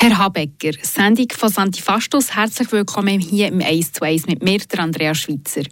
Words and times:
Herr 0.00 0.16
Habecker, 0.16 0.78
Sendung 0.80 1.26
von 1.36 1.48
Santifastus, 1.48 2.36
herzlich 2.36 2.70
willkommen 2.70 3.18
hier 3.18 3.48
im 3.48 3.60
1 3.60 3.94
zu 3.94 4.04
1 4.04 4.28
mit 4.28 4.44
mir, 4.44 4.58
der 4.58 4.78
Andrea 4.78 5.12
Schweitzer. 5.12 5.62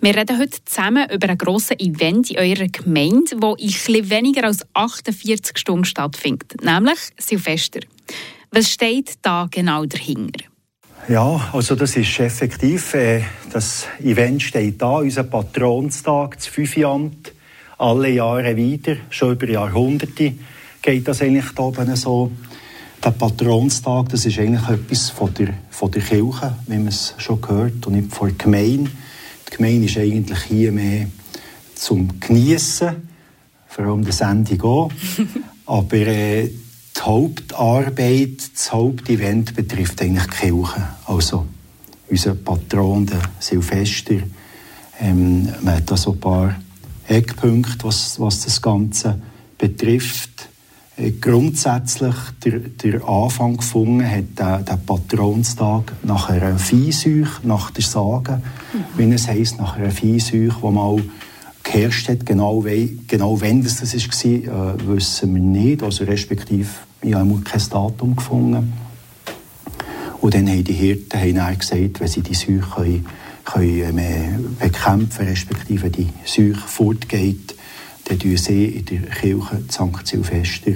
Wir 0.00 0.16
reden 0.16 0.36
heute 0.36 0.58
zusammen 0.64 1.08
über 1.08 1.28
ein 1.28 1.38
grosses 1.38 1.78
Event 1.78 2.28
in 2.28 2.38
eurer 2.38 2.66
Gemeinde, 2.66 3.36
das 3.36 3.88
in 3.88 4.10
weniger 4.10 4.48
als 4.48 4.66
48 4.74 5.56
Stunden 5.56 5.84
stattfindet, 5.84 6.56
nämlich 6.60 6.98
Silvester. 7.18 7.78
Was 8.50 8.68
steht 8.68 9.14
da 9.22 9.46
genau 9.48 9.84
dahinter? 9.84 10.44
Ja, 11.08 11.48
also 11.52 11.76
das 11.76 11.96
ist 11.96 12.18
effektiv, 12.18 12.94
äh, 12.94 13.22
das 13.52 13.86
Event 14.02 14.42
steht 14.42 14.82
da, 14.82 14.96
unser 14.96 15.22
Patronstag, 15.22 16.34
das 16.34 16.48
Fünfiant, 16.48 17.32
alle 17.78 18.10
Jahre 18.10 18.56
wieder, 18.56 18.96
schon 19.08 19.34
über 19.34 19.48
Jahrhunderte 19.48 20.34
geht 20.82 21.06
das 21.06 21.22
eigentlich 21.22 21.50
da 21.54 21.62
oben 21.64 21.94
so 21.96 22.30
der 23.04 23.10
Patronstag, 23.10 24.08
das 24.08 24.26
ist 24.26 24.38
eigentlich 24.38 24.68
etwas 24.68 25.10
von 25.10 25.32
der, 25.34 25.54
von 25.70 25.90
der 25.90 26.02
Kirche, 26.02 26.54
wie 26.66 26.76
man 26.76 26.88
es 26.88 27.14
schon 27.18 27.40
gehört, 27.40 27.86
und 27.86 27.94
nicht 27.94 28.14
von 28.14 28.28
der 28.28 28.36
Gemeinde. 28.36 28.90
Die 29.46 29.56
Gemeinde 29.56 29.86
ist 29.86 29.96
eigentlich 29.96 30.42
hier 30.42 30.72
mehr 30.72 31.06
zum 31.74 32.18
Geniessen, 32.20 33.08
vor 33.68 33.84
allem 33.84 34.04
der 34.04 34.12
Sendung 34.12 34.62
auch. 34.62 34.92
Aber 35.66 35.96
äh, 35.96 36.48
die 36.48 37.00
Hauptarbeit, 37.00 38.50
das 38.54 38.72
Hauptevent 38.72 39.54
betrifft 39.54 40.02
eigentlich 40.02 40.26
die 40.26 40.36
Kirche. 40.36 40.88
Also 41.06 41.46
unser 42.08 42.34
Patron, 42.34 43.06
der 43.06 43.20
Silvester. 43.38 44.16
Ähm, 45.00 45.48
man 45.62 45.76
hat 45.76 45.90
da 45.90 45.96
so 45.96 46.12
ein 46.12 46.20
paar 46.20 46.56
Eckpunkte, 47.06 47.84
was, 47.84 48.18
was 48.18 48.44
das 48.44 48.60
Ganze 48.60 49.20
betrifft. 49.56 50.47
Äh, 50.98 51.12
grundsätzlich 51.20 52.14
der, 52.44 52.58
der 52.58 53.08
Anfang 53.08 53.56
gefunden 53.56 54.08
hat 54.08 54.38
der, 54.38 54.58
der 54.58 54.76
Patronstag 54.76 55.92
nach 56.02 56.28
einer 56.28 56.58
Viehseuche, 56.58 57.46
nach 57.46 57.70
der 57.70 57.84
Sage, 57.84 58.42
mhm. 58.72 58.98
wie 58.98 59.12
es 59.14 59.28
heisst, 59.28 59.58
nach 59.58 59.76
einer 59.76 59.90
Viehseuche, 59.90 60.56
die 60.60 60.70
mal 60.70 61.02
geherrscht 61.62 62.08
hat. 62.08 62.26
Genau, 62.26 62.64
we, 62.64 62.90
genau 63.06 63.40
wann 63.40 63.62
das, 63.62 63.76
das 63.76 63.94
war, 63.94 64.74
äh, 64.74 64.86
wissen 64.86 65.34
wir 65.34 65.42
nicht. 65.42 65.82
Also 65.82 66.04
respektive, 66.04 66.68
ich 67.02 67.14
habe 67.14 67.40
kein 67.42 67.62
Datum 67.70 68.16
gefunden. 68.16 68.72
Und 70.20 70.34
dann 70.34 70.48
haben 70.48 70.64
die 70.64 70.72
Hirten 70.72 71.20
haben 71.20 71.34
dann 71.34 71.58
gesagt, 71.58 72.00
wenn 72.00 72.08
sie 72.08 72.22
die 72.22 72.34
Seuche 72.34 72.60
können, 72.74 73.06
können, 73.44 73.98
äh, 73.98 74.38
bekämpfen 74.58 75.28
respektive 75.28 75.90
die 75.90 76.08
Seuche 76.24 76.66
fortgeht, 76.66 77.54
dann 78.08 78.18
tun 78.18 78.36
sie 78.36 78.66
in 78.66 78.84
der 78.84 79.10
Kirche 79.10 79.62
St. 79.70 80.06
Silvester 80.06 80.72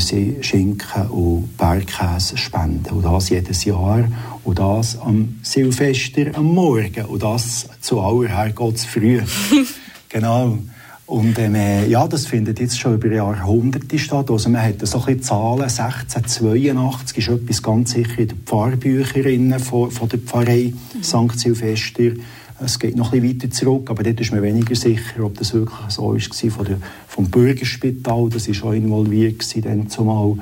sie 0.00 0.36
Schinken 0.40 1.06
und 1.10 1.56
Bergkäse 1.56 2.36
spenden. 2.36 2.94
Und 2.94 3.04
das 3.04 3.28
jedes 3.28 3.64
Jahr. 3.64 4.04
Und 4.44 4.58
das 4.58 4.98
am 4.98 5.38
Silvester 5.42 6.36
am 6.36 6.46
Morgen. 6.46 7.04
Und 7.06 7.22
das 7.22 7.68
zu 7.80 8.00
aller 8.00 8.28
Herrgotts 8.28 8.84
früh. 8.84 9.20
genau. 10.08 10.58
Und 11.06 11.38
ähm, 11.38 11.54
äh, 11.54 11.86
ja, 11.86 12.08
das 12.08 12.26
findet 12.26 12.58
jetzt 12.58 12.80
schon 12.80 12.94
über 12.94 13.12
Jahrhunderte 13.12 13.96
statt. 13.96 14.28
Also 14.28 14.50
man 14.50 14.62
hat 14.62 14.84
so 14.84 14.98
ein 14.98 15.04
bisschen 15.04 15.22
Zahlen. 15.22 15.62
1682 15.62 17.18
ist 17.18 17.28
etwas 17.28 17.62
ganz 17.62 17.92
sicher 17.92 18.18
in 18.18 18.28
den 18.28 18.38
Pfarrbüchern 18.44 19.60
von, 19.60 19.90
von 19.92 20.08
der 20.08 20.18
Pfarrei 20.18 20.72
mhm. 20.94 21.02
St. 21.02 21.38
Silvester. 21.38 22.10
Es 22.58 22.78
geht 22.78 22.96
noch 22.96 23.12
ein 23.12 23.20
bisschen 23.20 23.42
weiter 23.42 23.50
zurück, 23.50 23.90
aber 23.90 24.02
dort 24.02 24.18
ist 24.20 24.32
man 24.32 24.42
weniger 24.42 24.74
sicher, 24.74 25.24
ob 25.24 25.36
das 25.36 25.52
wirklich 25.52 25.90
so 25.90 26.14
war 26.14 26.50
von 26.50 26.64
der, 26.64 26.78
vom 27.06 27.28
Bürgerspital. 27.30 28.30
Das 28.30 28.48
war 28.48 28.54
schon 28.54 28.74
involviert 28.76 29.64
dann 29.64 29.88
zumal. 29.90 30.36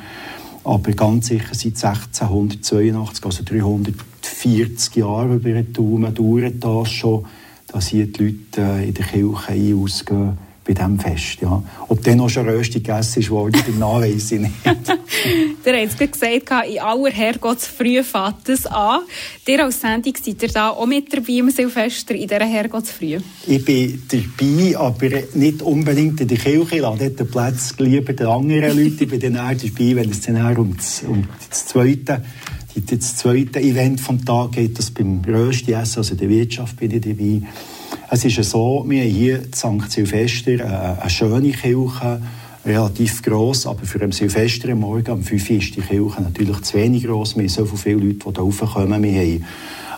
Aber 0.63 0.93
ganz 0.93 1.27
sicher 1.27 1.53
seit 1.53 1.75
1682, 1.85 3.25
also 3.25 3.43
340 3.45 4.97
Jahre 4.97 5.35
über 5.35 5.51
den 5.51 5.73
Daumen, 5.73 6.15
dauert 6.15 6.55
das 6.61 6.91
schon, 6.91 7.25
dass 7.67 7.89
hier 7.89 8.07
die 8.07 8.23
Leute 8.25 8.61
äh, 8.61 8.89
in 8.89 8.95
der 8.95 9.05
Kirche 9.07 9.49
ein- 9.53 9.75
ausgehen 9.83 10.39
bei 10.65 10.73
diesem 10.73 10.99
Fest. 10.99 11.39
Ja. 11.41 11.63
Ob 11.89 12.03
dann 12.03 12.19
noch 12.19 12.29
schon 12.29 12.49
Rösti 12.49 12.81
gegessen 12.81 13.29
wurde, 13.29 13.59
danach 13.67 14.01
weiss 14.01 14.33
ich 14.33 14.41
nicht. 14.41 14.53
Ihr 14.65 15.73
habt 15.73 16.01
es 16.01 16.13
gesagt, 16.13 16.69
in 16.69 16.79
aller 16.81 17.11
Herrgottsfrüh 17.11 18.03
fängt 18.03 18.49
es 18.49 18.67
an. 18.67 19.01
Ihr 19.47 19.65
als 19.65 19.81
Sendung 19.81 20.15
seid 20.23 20.43
ihr 20.43 20.49
da 20.49 20.71
auch 20.71 20.87
mit 20.87 21.13
dabei 21.13 21.33
im 21.35 21.51
Silvester 21.51 22.15
in 22.15 22.29
dieser 22.29 22.45
Herrgottsfrüh? 22.45 23.19
Ich 23.47 23.65
bin 23.65 24.03
dabei, 24.09 24.79
aber 24.79 25.23
nicht 25.35 25.63
unbedingt 25.63 26.21
in 26.21 26.29
der 26.29 26.39
Kirche. 26.39 26.77
Ich 26.77 26.83
lasse 26.83 27.11
den 27.11 27.31
Platz 27.31 27.75
lieber 27.79 28.13
den 28.13 28.27
anderen 28.27 28.77
Leuten. 28.77 28.97
Ich 29.01 29.09
bin 29.09 29.21
dann 29.21 29.39
auch 29.39 29.53
dabei, 29.53 29.97
wenn 29.97 30.11
es 30.11 30.21
dann 30.23 30.57
um 30.57 30.77
das, 30.77 31.03
um 31.07 31.27
das 31.51 31.67
zweite 31.67 32.23
das 32.91 33.17
zweite 33.17 33.61
Event 33.61 34.01
vom 34.01 34.25
Tag 34.25 34.53
geht, 34.53 34.79
das 34.79 34.91
beim 34.91 35.23
Rösti 35.25 35.73
essen, 35.73 35.99
also 35.99 36.15
der 36.15 36.29
Wirtschaft 36.29 36.77
bin 36.77 36.91
ich 36.91 37.03
dabei. 37.03 37.43
Es 38.11 38.23
ist 38.25 38.51
so, 38.51 38.85
wir 38.87 39.03
haben 39.03 39.11
hier 39.11 39.43
in 39.43 39.53
St. 39.53 39.91
Silvester 39.91 40.99
eine, 41.01 41.11
schöne 41.11 41.53
Kirche, 41.53 42.21
relativ 42.65 43.23
gross, 43.23 43.67
aber 43.67 43.87
für 43.87 44.01
einen 44.03 44.13
Silvester 44.13 44.71
am 44.73 44.81
Morgen 44.81 45.11
um 45.11 45.23
5 45.23 45.51
Uhr 45.51 45.57
ist 45.57 45.77
die 45.77 45.81
Kirche 45.81 46.23
natürlich 46.23 46.61
zu 46.61 46.77
wenig 46.77 47.05
gross. 47.05 47.35
Wir 47.35 47.45
haben 47.45 47.49
so 47.49 47.65
viele 47.65 47.97
Leute, 47.97 48.19
die 48.27 48.33
da 48.33 48.43
raufkommen. 48.43 49.03
Wir 49.03 49.21
haben 49.21 49.45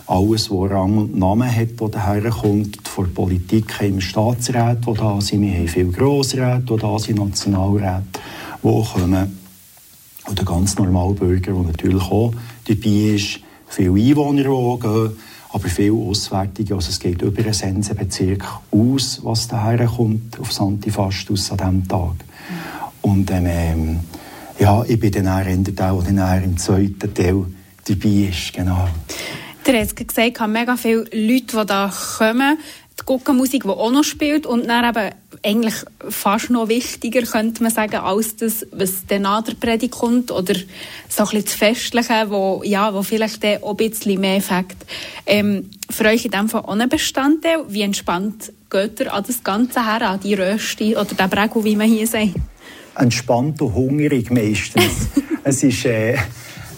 alles, 0.07 0.49
was 0.49 0.71
Rang 0.71 0.97
und 0.97 1.19
Namen 1.19 1.53
hat, 1.53 1.69
das 1.77 1.91
daher 1.91 2.29
kommt. 2.29 2.87
Von 2.87 3.05
der 3.05 3.11
Politik 3.11 3.81
haben 3.81 3.95
wir 3.95 4.01
Staatsräte, 4.01 4.79
die 4.87 4.93
da 4.93 5.19
sind. 5.19 5.41
Wir 5.41 5.57
haben 5.57 5.67
viele 5.67 5.91
Grossräte, 5.91 6.63
die 6.69 6.77
da 6.77 6.99
sind, 6.99 7.17
Nationalräte, 7.19 8.03
die 8.63 8.83
kommen. 8.93 9.37
Und 10.27 10.37
der 10.37 10.45
ganz 10.45 10.77
normale 10.77 11.13
Bürger, 11.13 11.51
der 11.51 11.63
natürlich 11.63 12.03
auch 12.03 12.31
dabei 12.67 13.15
ist. 13.15 13.39
Viele 13.67 13.93
Einwohner, 13.93 14.43
die 14.43 14.79
gehen 14.79 15.11
aber 15.57 15.69
viel 15.69 15.91
Auswärtige. 15.91 16.75
Also 16.75 16.89
es 16.89 16.99
geht 16.99 17.21
über 17.21 17.41
einen 17.41 17.53
Sensenbezirk 17.53 18.43
aus, 18.71 19.19
was 19.23 19.47
daher 19.47 19.85
kommt 19.87 20.39
auf 20.39 20.53
Santifastus 20.53 21.51
an 21.51 21.57
diesem 21.57 21.87
Tag. 21.87 22.15
Und 23.01 23.31
ähm, 23.45 23.99
ja, 24.59 24.83
ich 24.87 24.99
bin 24.99 25.11
dann 25.11 25.27
auch 25.27 25.47
in 25.47 25.63
der 25.63 25.73
der 25.73 26.43
im 26.43 26.57
zweiten 26.57 27.13
Teil 27.13 27.45
dabei 27.87 28.09
ist, 28.29 28.53
genau. 28.53 28.87
Du 29.63 29.73
hast 29.73 29.95
gesagt, 29.95 30.39
es 30.39 30.47
mega 30.47 30.77
viele 30.77 31.05
Leute, 31.11 31.57
die 31.57 31.65
da 31.65 31.91
kommen 32.17 32.57
die 32.99 33.05
Guckenmusik, 33.05 33.63
die 33.63 33.69
auch 33.69 33.91
noch 33.91 34.03
spielt 34.03 34.45
und 34.45 34.67
dann 34.67 34.85
eben 34.85 35.13
eigentlich 35.43 35.75
fast 36.09 36.49
noch 36.49 36.67
wichtiger, 36.67 37.21
könnte 37.23 37.63
man 37.63 37.71
sagen, 37.71 37.97
als 37.97 38.35
das, 38.35 38.65
was 38.71 39.05
dann 39.07 39.23
nach 39.23 39.43
der 39.43 39.53
Predigt 39.53 39.93
kommt 39.93 40.31
oder 40.31 40.53
so 41.09 41.23
ein 41.23 41.29
bisschen 41.29 41.45
das 41.45 41.53
Festliche, 41.53 42.25
wo, 42.29 42.61
ja, 42.63 42.93
wo 42.93 43.03
vielleicht 43.03 43.45
auch 43.45 43.71
ein 43.71 43.77
bisschen 43.77 44.19
mehr 44.19 44.37
Effekt. 44.37 44.77
Ähm, 45.25 45.69
für 45.89 46.05
euch 46.05 46.25
in 46.25 46.31
dem 46.31 46.49
Fall 46.49 46.61
auch 46.61 46.75
ein 46.75 46.89
Bestandteil. 46.89 47.65
Wie 47.69 47.81
entspannt 47.81 48.51
geht 48.69 48.99
ihr 48.99 49.13
an 49.13 49.23
das 49.25 49.43
Ganze 49.43 49.85
her, 49.85 50.09
an 50.09 50.19
die 50.19 50.33
Rösti 50.33 50.95
oder 50.95 51.05
den 51.05 51.29
Bregel, 51.29 51.63
wie 51.63 51.75
man 51.75 51.87
hier 51.87 52.07
sagt? 52.07 52.35
Entspannt 52.95 53.61
und 53.61 53.73
hungrig 53.73 54.31
meistens. 54.31 55.07
es 55.43 55.63
ist... 55.63 55.85
Äh 55.85 56.17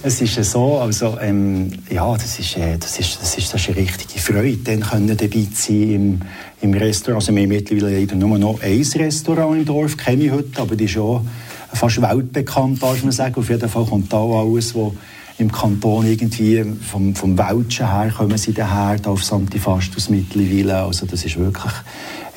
es 0.01 0.21
ist 0.21 0.51
so, 0.51 0.79
also, 0.79 1.17
ähm, 1.21 1.69
ja, 1.89 2.13
das 2.13 2.39
ist, 2.39 2.55
äh, 2.57 2.77
das, 2.77 2.99
ist, 2.99 3.21
das, 3.21 3.37
ist, 3.37 3.53
das 3.53 3.61
ist 3.61 3.69
eine 3.69 3.77
richtige 3.77 4.19
Freude, 4.19 4.57
dann 4.63 4.79
können 4.79 5.15
dabei 5.15 5.47
sein 5.53 5.91
im, 5.91 6.21
im 6.61 6.73
Restaurant. 6.73 7.21
Also 7.21 7.35
wir 7.35 7.41
haben 7.43 7.49
mittlerweile 7.49 7.99
leider 7.99 8.15
nur 8.15 8.37
noch 8.37 8.61
ein 8.61 8.81
Restaurant 8.81 9.57
im 9.57 9.65
Dorf, 9.65 9.97
kenne 9.97 10.23
ich 10.23 10.31
heute, 10.31 10.61
aber 10.61 10.75
die 10.75 10.85
ist 10.85 10.91
schon 10.91 11.27
fast 11.73 12.01
weltbekannt, 12.01 12.81
darf 12.81 13.03
man 13.03 13.11
sagen. 13.11 13.35
Auf 13.35 13.49
jeden 13.49 13.67
Fall 13.67 13.85
kommt 13.85 14.11
da 14.13 14.17
alles, 14.17 14.73
was 14.73 14.93
im 15.37 15.51
Kanton 15.51 16.05
irgendwie 16.05 16.63
vom, 16.81 17.15
vom 17.15 17.37
Welschen 17.37 17.89
her 17.89 18.11
kommen 18.15 18.37
sie 18.37 18.53
daher, 18.53 18.99
da 18.99 19.09
auf 19.09 19.23
Santifastus 19.23 20.09
mittlerweile. 20.09 20.83
Also 20.83 21.05
das 21.05 21.25
ist 21.25 21.37
wirklich 21.37 21.73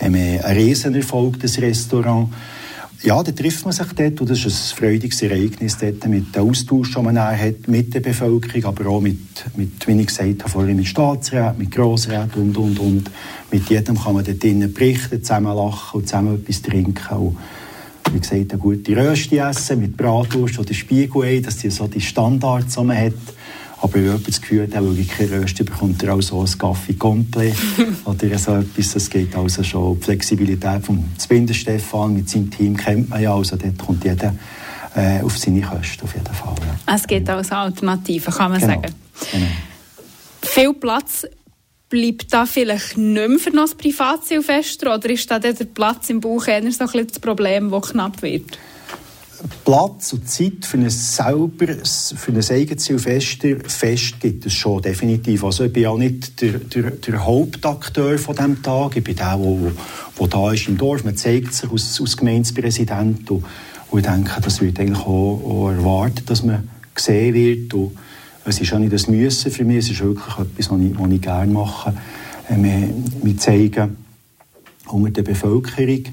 ähm, 0.01 0.15
ein 0.15 0.57
Riesenerfolg, 0.57 1.39
das 1.41 1.59
Restaurant 1.59 2.29
ja, 3.03 3.23
da 3.23 3.33
trifft 3.33 3.65
man 3.65 3.73
sich 3.73 3.87
dort 3.93 4.21
und 4.21 4.31
das 4.31 4.45
ist 4.45 4.73
ein 4.73 4.77
freudiges 4.77 5.23
Ereignis 5.23 5.77
dort 5.79 6.07
mit 6.07 6.35
dem 6.35 6.49
Austausch, 6.49 6.95
den 6.95 7.05
man 7.05 7.19
hat 7.19 7.67
mit 7.67 7.93
der 7.95 8.01
Bevölkerung, 8.01 8.65
aber 8.65 8.91
auch 8.91 9.01
mit, 9.01 9.19
mit 9.57 9.87
wie 9.87 10.01
ich 10.01 10.07
gesagt 10.07 10.43
habe, 10.43 10.49
vorhin 10.49 10.77
mit 10.77 10.87
Staatsräten, 10.87 11.59
mit 11.59 11.71
Grossräten 11.73 12.43
und, 12.43 12.57
und, 12.57 12.79
und. 12.79 13.11
Mit 13.51 13.69
jedem 13.69 13.99
kann 13.99 14.15
man 14.15 14.25
dort 14.25 14.43
drinnen 14.43 14.73
berichten, 14.73 15.23
zusammen 15.23 15.55
lachen 15.57 16.01
und 16.01 16.09
zusammen 16.09 16.37
etwas 16.37 16.63
trinken 16.63 17.17
und 17.17 17.37
wie 18.13 18.21
gesagt, 18.21 18.53
eine 18.53 18.61
gute 18.61 18.97
Rösti 18.97 19.39
essen 19.39 19.81
mit 19.81 19.97
Bratwurst 19.97 20.59
oder 20.59 20.75
Spiegelei, 20.75 21.41
dass 21.41 21.57
die 21.59 21.71
so 21.71 21.87
die 21.87 22.01
Standards, 22.01 22.75
die 22.75 22.85
man 22.85 22.97
hat, 22.97 23.13
aber 23.83 23.95
wenn 23.95 24.05
jemand 24.05 24.29
das 24.29 24.41
Gefühl 24.41 24.63
hat, 24.63 24.75
er 24.75 24.85
will 24.85 25.05
keine 25.05 25.43
Rösti, 25.43 25.65
bekommt 25.65 26.03
er 26.05 26.15
auch 26.15 26.23
so 26.23 26.41
ein 26.41 26.59
Kaffee 26.59 26.95
komplett 26.95 27.57
oder 28.05 28.39
so 28.39 28.55
etwas. 28.55 28.93
Das 28.93 29.11
geht 29.11 29.35
also 29.35 29.65
schon. 29.65 29.99
Die 29.99 30.05
Flexibilität 30.05 30.87
von 30.87 31.05
Zbinder 31.19 31.53
Stefan 31.53 32.15
mit 32.15 32.31
seinem 32.31 32.49
Team 32.51 32.77
kennt 32.77 33.11
man 33.11 33.21
ja. 33.21 33.35
Also 33.35 33.57
dort 33.57 33.77
kommt 33.79 34.05
jeder 34.05 34.35
äh, 34.95 35.21
auf 35.23 35.37
seine 35.37 35.63
Kosten 35.63 36.05
auf 36.05 36.15
jeden 36.15 36.33
Fall. 36.33 36.55
Ja. 36.87 36.95
Es 36.95 37.07
geht 37.07 37.29
als 37.29 37.51
Alternative, 37.51 38.31
kann 38.31 38.53
man 38.53 38.61
genau. 38.61 38.75
sagen. 38.75 38.95
Genau. 39.33 39.47
Viel 40.43 40.75
Platz 40.75 41.27
bleibt 41.89 42.33
da 42.33 42.47
vielleicht 42.47 42.97
nicht 42.97 43.29
mehr 43.29 43.39
für 43.39 43.51
noch 43.51 43.69
ein 43.69 43.77
Privatsilvester 43.77 44.95
oder 44.95 45.11
ist 45.11 45.29
da 45.29 45.41
der 45.41 45.53
Platz 45.53 46.09
im 46.09 46.21
Bauch 46.21 46.47
eher 46.47 46.63
so 46.71 46.85
ein 46.85 47.07
das 47.07 47.19
Problem, 47.19 47.71
das 47.71 47.91
knapp 47.91 48.23
wird? 48.23 48.59
Platz 49.65 50.13
und 50.13 50.29
Zeit 50.29 50.65
für 50.65 50.79
ein 50.79 50.91
selber, 50.91 51.67
für 51.85 52.33
ein 52.33 52.51
eigenes 52.51 52.85
Silvester 52.85 53.57
Fest 53.67 54.21
gibt 54.21 54.47
es 54.47 54.53
schon, 54.53 54.83
definitiv. 54.83 55.45
Also 55.45 55.65
ich 55.65 55.73
bin 55.73 55.87
auch 55.87 55.99
nicht 55.99 56.41
der, 56.41 56.59
der, 56.59 56.91
der 56.93 57.25
Hauptakteur 57.25 58.19
von 58.19 58.37
diesem 58.37 58.63
Tag. 58.63 58.97
Ich 58.97 59.05
bin 59.05 59.17
der, 59.17 59.39
der 59.39 60.29
da 60.29 60.53
ist 60.53 60.69
im 60.69 60.77
Dorf. 60.77 61.05
Man 61.05 61.17
zeigt 61.17 61.55
sich 61.55 61.71
als, 61.71 62.01
als 62.01 62.17
Gemeindepräsident 62.17 63.31
und, 63.31 63.45
und 63.91 63.99
ich 63.99 64.07
denke, 64.07 64.41
das 64.41 64.61
wird 64.61 64.79
eigentlich 64.81 65.01
auch, 65.01 65.43
auch 65.45 65.71
erwartet, 65.71 66.29
dass 66.31 66.43
man 66.43 66.69
gesehen 66.95 67.35
wird. 67.35 67.75
Und 67.75 67.97
es 68.45 68.61
ist 68.61 68.73
auch 68.73 68.79
nicht 68.79 68.93
das 68.93 69.09
Müssen 69.09 69.51
für 69.51 69.65
mich, 69.65 69.79
es 69.79 69.91
ist 69.91 70.01
wirklich 70.01 70.39
etwas, 70.39 70.71
was 70.71 70.81
ich, 70.81 70.99
was 70.99 71.11
ich 71.11 71.21
gerne 71.23 71.53
mache. 71.53 71.95
Äh, 72.49 72.57
wir, 72.57 72.89
wir 73.23 73.39
zeigen 73.39 73.97
unter 74.87 75.11
der 75.11 75.23
Bevölkerung, 75.23 76.05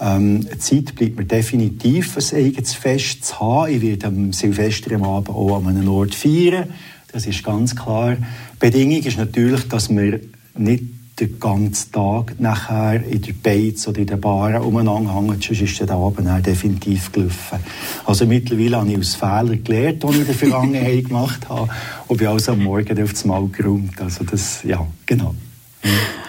ähm, 0.00 0.46
Zeit 0.58 0.94
bleibt 0.94 1.16
mir 1.16 1.24
definitiv 1.24 2.16
ein 2.16 2.38
eigenes 2.38 2.74
Fest 2.74 3.24
zu 3.24 3.40
haben. 3.40 3.72
Ich 3.72 3.82
werde 3.82 4.06
am 4.06 4.32
Silvester 4.32 4.94
am 4.94 5.04
Abend 5.04 5.30
auch 5.30 5.56
an 5.56 5.66
einem 5.66 5.88
Ort 5.88 6.14
feiern. 6.14 6.68
Das 7.12 7.26
ist 7.26 7.42
ganz 7.42 7.74
klar. 7.74 8.14
Die 8.16 8.58
Bedingung 8.58 9.02
ist 9.02 9.18
natürlich, 9.18 9.66
dass 9.68 9.88
wir 9.88 10.20
nicht 10.56 10.84
den 11.20 11.40
ganzen 11.40 11.90
Tag 11.90 12.38
nachher 12.38 13.02
in 13.04 13.20
der 13.22 13.32
Beiz 13.32 13.88
oder 13.88 13.98
in 13.98 14.06
den 14.06 14.20
Baren 14.20 14.62
umeinander 14.62 15.14
hängen, 15.14 15.40
sonst 15.40 15.60
ist 15.60 15.80
der 15.80 15.90
Abend 15.90 16.26
dann 16.26 16.42
definitiv 16.42 17.10
gelaufen. 17.10 17.58
Also 18.04 18.26
mittlerweile 18.26 18.76
habe 18.76 18.90
ich 18.92 18.98
aus 18.98 19.14
Fehlern 19.16 19.64
gelernt, 19.64 20.02
die 20.02 20.08
ich 20.10 20.18
in 20.18 20.26
der 20.26 20.34
Vergangenheit 20.34 21.04
gemacht 21.08 21.48
habe 21.48 21.68
und 22.06 22.16
bin 22.18 22.26
also 22.28 22.52
am 22.52 22.62
Morgen 22.62 23.02
auf 23.02 23.12
das 23.12 23.24
Mal 23.24 23.48
geräumt. 23.48 24.00
Also 24.00 24.24
das, 24.24 24.62
ja, 24.62 24.86
genau. 25.06 25.34
Mhm. 25.82 25.88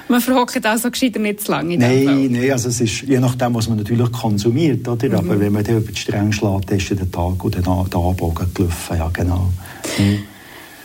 Man 0.09 0.21
verhockt 0.21 0.65
also 0.65 0.89
gescheiter 0.89 1.19
nicht 1.19 1.41
zu 1.41 1.51
lange. 1.51 1.77
Nein, 1.77 2.29
nein, 2.31 2.51
also 2.51 2.69
es 2.69 2.81
ist 2.81 3.03
je 3.03 3.19
nachdem, 3.19 3.53
was 3.53 3.69
man 3.69 3.77
natürlich 3.77 4.11
konsumiert, 4.11 4.87
oder? 4.87 5.07
Mhm. 5.07 5.15
Aber 5.15 5.39
wenn 5.39 5.53
man 5.53 5.63
dann 5.63 5.77
über 5.77 5.91
die 5.91 5.99
Stränge 5.99 6.33
schlägt, 6.33 6.71
ist 6.71 6.89
der 6.89 7.11
Tag 7.11 7.43
oder 7.43 7.61
der 7.61 7.67
Abend 7.67 8.55
gelaufen, 8.55 8.97
ja 8.97 9.09
genau. 9.13 9.49
Mhm. 9.97 10.23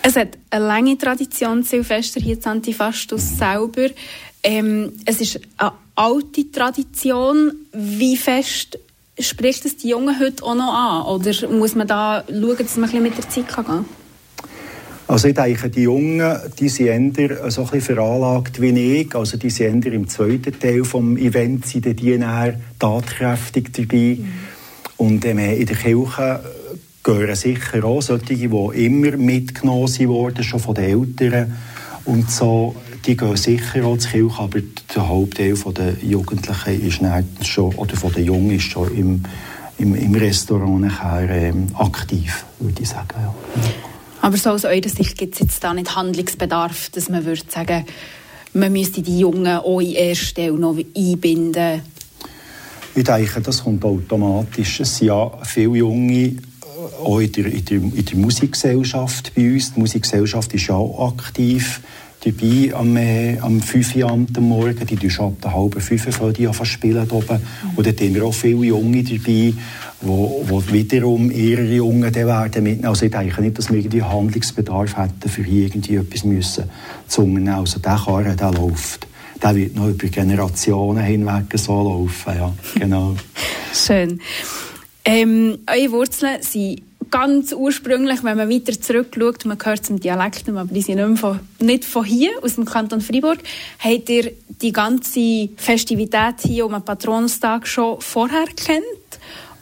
Es 0.02 0.16
hat 0.16 0.36
eine 0.50 0.66
lange 0.66 0.98
Tradition, 0.98 1.62
Silvester 1.62 2.20
hier 2.20 2.38
zu 2.38 2.50
Antifastus 2.50 3.30
mhm. 3.30 3.36
selber. 3.36 3.94
Ähm, 4.42 4.92
es 5.06 5.22
ist 5.22 5.40
eine 5.56 5.72
alte 5.94 6.50
Tradition. 6.52 7.52
Wie 7.72 8.18
fest 8.18 8.78
spricht 9.18 9.64
es 9.64 9.78
die 9.78 9.88
Jungen 9.88 10.20
heute 10.20 10.42
auch 10.44 10.54
noch 10.54 10.74
an? 10.74 11.06
Oder 11.06 11.48
muss 11.48 11.74
man 11.74 11.86
da 11.86 12.22
schauen, 12.28 12.56
dass 12.58 12.76
man 12.76 12.90
ein 12.90 12.90
bisschen 12.90 13.02
mit 13.02 13.16
der 13.16 13.28
Zeit 13.30 13.48
gehen 13.48 13.64
kann? 13.64 13.84
Also 15.06 15.28
ich 15.28 15.34
denke, 15.34 15.68
die 15.68 15.82
Jungen, 15.82 16.36
die 16.58 16.68
sind 16.70 17.18
eher 17.18 17.50
so 17.50 17.62
ein 17.62 17.68
bisschen 17.68 17.96
veranlagt 17.96 18.60
wie 18.60 19.00
ich. 19.00 19.14
Also 19.14 19.36
die 19.36 19.50
sind 19.50 19.84
eher 19.84 19.92
im 19.92 20.08
zweiten 20.08 20.58
Teil 20.58 20.82
des 20.82 20.94
Events, 20.94 21.70
sind 21.70 22.00
die 22.00 22.18
tatkräftig 22.78 23.72
dabei. 23.72 24.18
Mhm. 24.18 24.28
Und 24.96 25.24
ähm, 25.26 25.38
in 25.38 25.66
der 25.66 25.76
Kirche 25.76 26.40
gehören 27.02 27.36
sicher 27.36 27.84
auch 27.84 28.00
solche, 28.00 28.34
die 28.34 28.44
immer 28.44 29.16
mitgenommen 29.16 30.08
wurden, 30.08 30.42
schon 30.42 30.60
von 30.60 30.74
den 30.74 30.84
Eltern. 30.84 31.54
Und 32.06 32.30
so, 32.30 32.74
die 33.04 33.16
gehen 33.16 33.36
sicher 33.36 33.84
auch 33.84 33.98
zur 33.98 34.10
Kirche, 34.10 34.38
aber 34.38 34.60
der 34.94 35.08
Hauptteil 35.08 35.54
der 35.54 35.94
Jugendlichen 36.02 36.88
ist 36.88 37.46
schon, 37.46 37.74
oder 37.74 37.96
von 37.96 38.12
den 38.12 38.24
Jungen 38.24 38.52
ist 38.52 38.64
schon 38.64 38.96
im, 38.96 39.22
im, 39.78 39.94
im 39.94 40.14
Restaurant 40.14 40.80
nachher, 40.80 41.28
ähm, 41.28 41.66
aktiv, 41.74 42.44
würde 42.58 42.82
ich 42.82 42.88
sagen. 42.88 43.08
Ja. 43.16 43.34
Aber 44.24 44.38
so 44.38 44.48
aus 44.48 44.64
eurer 44.64 44.88
Sicht 44.88 45.18
gibt 45.18 45.34
es 45.34 45.40
jetzt 45.40 45.62
da 45.62 45.74
nicht 45.74 45.94
Handlungsbedarf, 45.94 46.88
dass 46.88 47.10
man 47.10 47.26
würde 47.26 47.42
sagen, 47.46 47.84
man 48.54 48.72
müsste 48.72 49.02
die 49.02 49.18
Jungen 49.18 49.46
auch 49.46 49.80
in 49.80 49.92
erster 49.92 50.24
Stelle 50.24 50.56
noch 50.56 50.78
einbinden? 50.96 51.82
Ich 52.94 53.04
denke, 53.04 53.42
das 53.42 53.62
kommt 53.62 53.84
automatisch. 53.84 54.80
Es 54.80 54.96
sind 54.96 55.08
ja 55.08 55.30
viele 55.42 55.76
Junge, 55.76 56.36
auch 57.04 57.18
in 57.18 57.32
der, 57.32 57.46
in 57.52 57.64
der, 57.66 57.76
in 57.76 58.02
der 58.02 58.16
Musikgesellschaft 58.16 59.34
bei 59.34 59.52
uns. 59.52 59.74
Die 59.74 59.80
Musikgesellschaft 59.80 60.54
ist 60.54 60.68
ja 60.68 60.74
auch 60.74 61.12
aktiv 61.12 61.82
dabei 62.24 62.74
am, 62.74 62.96
äh, 62.96 63.38
am 63.38 63.60
5 63.60 63.96
Uhr 63.96 64.10
am 64.10 64.26
Morgen. 64.40 64.86
Die 64.86 64.96
tun 64.96 65.10
ab 65.18 65.34
der 65.42 65.54
halben 65.54 65.80
5 65.80 66.20
Uhr 66.20 66.32
die 66.32 66.48
spielen 66.64 67.10
oben. 67.10 67.36
Mhm. 67.36 67.70
Und 67.76 67.86
dort 67.86 68.00
haben 68.00 68.14
wir 68.14 68.24
auch 68.24 68.34
viele 68.34 68.66
Junge 68.66 69.02
dabei, 69.02 69.54
wo, 70.00 70.44
wo 70.48 70.62
wiederum 70.72 71.30
ihre 71.30 71.62
Jungen 71.62 72.12
dann 72.12 72.26
werden 72.26 72.62
mitnehmen. 72.62 72.86
Also 72.86 73.06
ich 73.06 73.12
denke 73.12 73.40
nicht, 73.40 73.58
dass 73.58 73.70
wir 73.70 73.78
irgendwie 73.78 74.02
Handlungsbedarf 74.02 74.96
hätten, 74.96 75.28
für 75.28 75.42
hier 75.42 75.66
irgendwie 75.66 75.96
etwas 75.96 76.24
müssen 76.24 76.64
zu 77.08 77.22
unternehmen. 77.22 77.54
Also 77.54 77.78
der 77.78 78.00
Karren, 78.04 78.36
der 78.36 78.52
läuft. 78.52 79.06
Der 79.42 79.54
wird 79.54 79.74
noch 79.74 79.88
über 79.88 80.08
Generationen 80.08 81.04
hinweg 81.04 81.44
so 81.56 81.82
laufen, 81.82 82.38
ja, 82.38 82.52
genau. 82.78 83.14
Schön. 83.74 84.20
Ähm, 85.04 85.58
eure 85.66 85.92
Wurzeln 85.92 86.40
sind 86.40 86.80
ganz 87.14 87.52
ursprünglich, 87.52 88.24
wenn 88.24 88.36
man 88.36 88.50
weiter 88.50 88.72
zurückschaut, 88.72 89.44
man 89.44 89.56
hört 89.62 89.84
es 89.84 89.88
im 89.88 90.00
Dialekt, 90.00 90.48
aber 90.48 90.64
die 90.64 90.82
sind 90.82 90.96
nicht, 90.96 91.20
von, 91.20 91.38
nicht 91.60 91.84
von 91.84 92.04
hier, 92.04 92.32
aus 92.42 92.56
dem 92.56 92.64
Kanton 92.64 93.00
Freiburg, 93.00 93.38
habt 93.78 94.08
ihr 94.08 94.32
die 94.60 94.72
ganze 94.72 95.48
Festivität 95.56 96.40
hier 96.42 96.66
um 96.66 96.72
den 96.72 96.82
Patronstag 96.82 97.68
schon 97.68 98.00
vorher 98.00 98.46
kennt? 98.56 98.82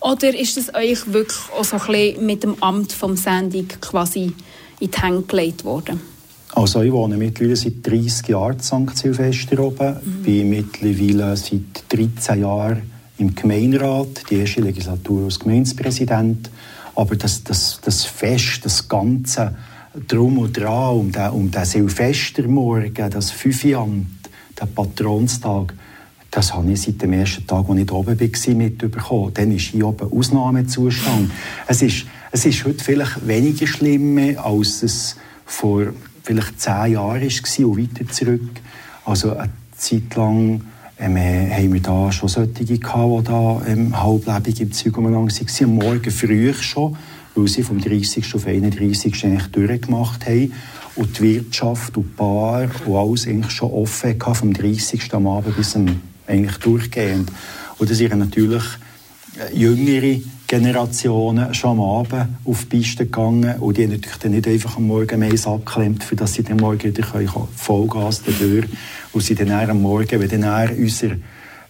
Oder 0.01 0.35
ist 0.35 0.57
es 0.57 0.75
euch 0.75 1.13
wirklich 1.13 1.39
auch 1.55 1.63
so 1.63 1.77
ein 1.77 1.87
bisschen 1.87 2.25
mit 2.25 2.43
dem 2.43 2.55
Amt 2.63 2.95
vom 2.95 3.19
Sendung 3.19 3.69
quasi 3.83 4.33
in 4.81 4.91
die 4.91 4.99
Hände 4.99 5.23
gelegt 5.25 5.63
worden? 5.63 6.01
Also 6.55 6.81
ich 6.81 6.91
wohne 6.91 7.19
mittlerweile 7.19 7.57
seit 7.57 7.87
30 7.87 8.29
Jahren 8.29 8.61
St. 8.61 8.97
Silvester 8.97 9.59
oben, 9.59 9.99
mhm. 10.03 10.23
bin 10.23 10.49
mittlerweile 10.49 11.37
seit 11.37 11.85
13 11.91 12.41
Jahren 12.41 12.91
im 13.19 13.35
Gemeinderat, 13.35 14.23
die 14.31 14.37
erste 14.37 14.63
Legislatur 14.63 15.25
als 15.25 15.39
Gemeindepräsident. 15.39 16.49
Aber 16.94 17.17
das, 17.17 17.43
das, 17.44 17.81
das 17.83 18.05
Fest, 18.05 18.65
das 18.65 18.89
Ganze 18.89 19.55
Drum 20.09 20.39
und 20.39 20.56
Dran 20.56 20.97
um 20.97 21.12
den, 21.12 21.31
um 21.31 21.50
den 21.50 21.65
Silvestermorgen, 21.65 23.11
das 23.11 23.31
Fünfiamt, 23.31 24.06
der 24.59 24.67
Patronstag, 24.67 25.75
das 26.31 26.55
habe 26.55 26.73
ich 26.73 26.81
seit 26.81 27.03
dem 27.03 27.12
ersten 27.12 27.47
Tag, 27.47 27.69
als 27.69 27.79
ich 27.79 27.93
oben 27.93 28.19
war, 28.19 28.55
mitbekommen. 28.55 29.35
Dann 29.35 29.53
ist 29.53 29.67
hier 29.67 29.87
oben 29.87 30.11
Ausnahmezustand. 30.11 31.31
es, 31.67 31.83
ist, 31.83 32.06
es 32.31 32.47
ist 32.47 32.65
heute 32.65 32.83
vielleicht 32.83 33.27
weniger 33.27 33.67
schlimm, 33.67 34.37
als 34.39 34.83
es 34.83 35.17
vor 35.44 35.89
vielleicht 36.23 36.59
zehn 36.59 36.93
Jahren 36.93 37.21
war 37.23 37.67
und 37.69 37.79
weiter 37.79 38.11
zurück. 38.11 38.50
Also 39.05 39.37
eine 39.37 39.50
Zeit 39.77 40.15
lang 40.17 40.62
ähm, 41.03 41.17
äh, 41.17 41.51
haben 41.51 41.73
wir 41.73 41.83
da 41.83 42.13
schon 42.13 42.29
solche 42.29 42.65
gehabt, 42.65 42.79
die 43.19 43.25
da 43.25 43.63
ähm, 43.67 44.01
halblebig 44.01 44.61
im 44.61 44.73
Zeug 44.73 44.97
umeinander 44.97 45.35
waren. 45.35 45.65
Am 45.65 45.75
Morgen 45.75 46.11
früh 46.13 46.55
schon, 46.55 46.97
weil 47.35 47.49
sie 47.49 47.65
vom 47.65 47.81
30. 47.81 48.35
auf 48.35 48.47
31. 48.47 49.25
eigentlich 49.25 49.47
durchgemacht 49.49 50.27
haben. 50.27 50.53
Und 50.94 51.19
die 51.19 51.35
Wirtschaft 51.35 51.97
und 51.97 52.05
die 52.05 52.17
Bar 52.17 52.69
und 52.87 52.97
alles 52.97 53.27
eigentlich 53.27 53.51
schon 53.51 53.73
offen 53.73 54.11
hatten, 54.11 54.35
vom 54.35 54.53
30. 54.53 55.13
am 55.13 55.27
Abend 55.27 55.56
bis 55.56 55.73
zum, 55.73 55.87
eigentlich 56.27 56.59
durchgehend. 56.59 57.32
Und 57.79 57.91
das 57.91 57.99
sind 57.99 58.17
natürlich 58.17 58.65
äh, 59.41 59.56
jüngere 59.56 60.21
Generationen 60.53 61.55
schon 61.55 61.71
am 61.71 61.81
Abend 61.81 62.27
auf 62.44 62.65
die 62.65 62.77
Piste 62.77 63.06
gegangen 63.06 63.59
und 63.61 63.79
die 63.79 63.85
haben 63.85 63.93
natürlich 63.93 64.19
dann 64.19 64.32
nicht 64.32 64.47
einfach 64.47 64.77
am 64.77 64.87
Morgen 64.87 65.19
mehr 65.19 65.32
abgeklemmt, 65.32 66.05
für 66.05 66.15
dass 66.15 66.35
sie 66.35 66.43
dann 66.43 66.59
morgen 66.59 66.82
wieder 66.82 67.06
Vollgas 67.56 68.23
durch 68.23 68.67
und 69.15 69.23
sie 69.23 69.35
dann 69.35 69.51
am 69.51 69.81
Morgen, 69.81 70.21
wenn 70.21 70.43
dann 70.43 70.77
unsere 70.77 71.17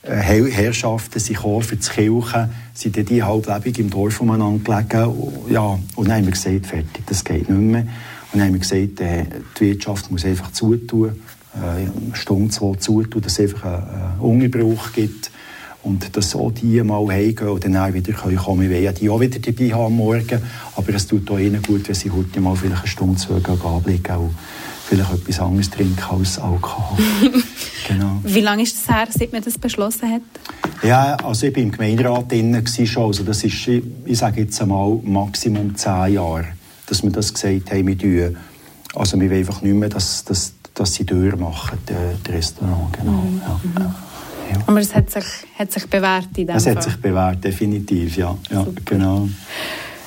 äh, 0.02 0.16
Herrschaften 0.50 1.20
sich 1.20 1.38
für 1.38 1.76
die 1.76 1.88
Kirche, 1.88 2.50
sind 2.74 2.96
dann 2.96 3.04
die 3.04 3.22
halblebig 3.22 3.78
im 3.78 3.88
Dorf 3.88 4.20
umeinander 4.20 4.82
gelegen. 4.82 5.14
Ja, 5.48 5.78
und 5.94 6.08
dann 6.08 6.16
haben 6.16 6.24
wir 6.24 6.32
gesagt, 6.32 6.66
fertig, 6.66 7.06
das 7.06 7.22
geht 7.22 7.48
nicht 7.48 7.50
mehr. 7.50 7.82
Und 8.32 8.40
dann 8.40 8.48
haben 8.48 8.54
wir 8.54 8.58
gesagt, 8.58 9.00
äh, 9.00 9.26
die 9.60 9.60
Wirtschaft 9.60 10.10
muss 10.10 10.24
einfach 10.24 10.50
zutun, 10.50 11.20
äh, 11.54 11.82
eine 11.86 11.92
Stunde, 12.14 12.50
zwei 12.50 12.74
zutun, 12.74 13.22
dass 13.22 13.38
es 13.38 13.40
einfach 13.42 13.64
einen 13.64 14.18
Unterbruch 14.18 14.92
gibt 14.92 15.30
und 15.82 16.16
dass 16.16 16.34
auch 16.36 16.52
die 16.52 16.82
mal 16.82 17.06
heimgehen 17.08 17.48
und 17.48 17.64
dann 17.64 17.76
auch 17.76 17.92
wieder 17.92 18.12
kommen 18.12 18.36
können. 18.36 18.60
Wir 18.60 18.70
wollen 18.70 18.94
die 18.94 19.10
auch 19.10 19.20
wieder 19.20 19.38
dabei 19.38 19.72
haben 19.72 19.96
Morgen, 19.96 20.42
aber 20.76 20.94
es 20.94 21.06
tut 21.06 21.30
auch 21.30 21.38
ihnen 21.38 21.62
gut, 21.62 21.88
wenn 21.88 21.94
sie 21.94 22.10
heute 22.10 22.40
mal 22.40 22.54
vielleicht 22.54 22.82
eine 22.82 22.88
Stunde, 22.88 23.16
zwei 23.16 23.34
anblicken 23.34 24.16
und 24.16 24.34
vielleicht 24.88 25.12
etwas 25.12 25.40
anderes 25.40 25.70
trinken 25.70 26.02
als 26.10 26.38
Alkohol. 26.38 26.98
genau. 27.88 28.20
Wie 28.22 28.40
lange 28.40 28.62
ist 28.62 28.76
es 28.76 28.88
her, 28.88 29.08
seit 29.10 29.32
man 29.32 29.42
das 29.42 29.58
beschlossen 29.58 30.10
hat? 30.10 30.22
Ja, 30.82 31.16
also 31.16 31.46
ich 31.46 31.56
war 31.56 31.62
im 31.62 31.72
Gemeinderat 31.72 32.30
drin 32.30 32.64
schon, 32.66 33.04
also 33.04 33.24
das 33.24 33.42
ist, 33.42 33.68
ich 33.68 34.18
sage 34.18 34.42
jetzt 34.42 34.60
einmal, 34.60 34.98
Maximum 35.02 35.74
zehn 35.76 36.14
Jahre, 36.14 36.46
dass 36.86 37.02
wir 37.02 37.10
das 37.10 37.32
gesagt 37.32 37.72
haben, 37.72 37.86
wir 37.86 37.98
tun. 37.98 38.36
Also 38.94 39.18
wir 39.18 39.30
wollen 39.30 39.38
einfach 39.38 39.62
nicht 39.62 39.74
mehr, 39.74 39.88
dass, 39.88 40.24
dass, 40.24 40.52
dass 40.74 40.94
sie 40.94 41.06
durchmachen, 41.06 41.78
das 41.86 42.34
Restaurant, 42.34 42.92
genau. 42.92 43.12
Mhm. 43.12 43.40
Ja, 43.78 43.94
ja. 44.52 44.62
Aber 44.66 44.80
es 44.80 44.94
hat 44.94 45.10
sich, 45.10 45.24
hat 45.58 45.72
sich 45.72 45.86
bewährt 45.86 46.28
in 46.36 46.46
dem 46.46 46.56
Es 46.56 46.66
hat 46.66 46.82
sich 46.82 46.96
bewährt, 46.96 47.42
definitiv, 47.42 48.16
ja. 48.16 48.36
ja 48.50 48.66
genau. 48.84 49.28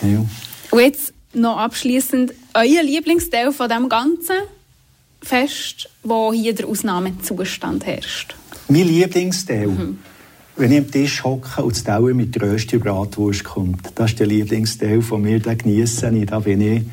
Ja. 0.01 0.25
Und 0.71 0.79
jetzt 0.79 1.13
noch 1.33 1.57
abschließend 1.57 2.33
euer 2.53 2.83
Lieblingsteil 2.83 3.51
von 3.51 3.69
dem 3.69 3.89
Ganzen 3.89 4.35
Fest, 5.21 5.89
wo 6.03 6.31
hier 6.31 6.53
der 6.53 6.67
Ausnahmezustand 6.67 7.85
herrscht? 7.85 8.35
Mein 8.67 8.87
Lieblingsteil? 8.87 9.67
Mhm. 9.67 9.99
wenn 10.55 10.71
ich 10.71 10.77
am 10.77 10.91
Tisch 10.91 11.23
hocke 11.23 11.63
und 11.63 11.75
das 11.75 11.83
Teller 11.83 12.13
mit 12.13 12.41
Rösti 12.41 12.77
Bratwurst 12.77 13.43
kommt, 13.43 13.89
das 13.95 14.11
ist 14.11 14.19
der 14.19 14.27
Lieblingsteil 14.27 15.01
von 15.01 15.21
mir, 15.21 15.39
den 15.39 15.57
genieße 15.57 16.09
ich, 16.09 16.25
da 16.27 16.39
bin 16.39 16.61
ich, 16.61 16.83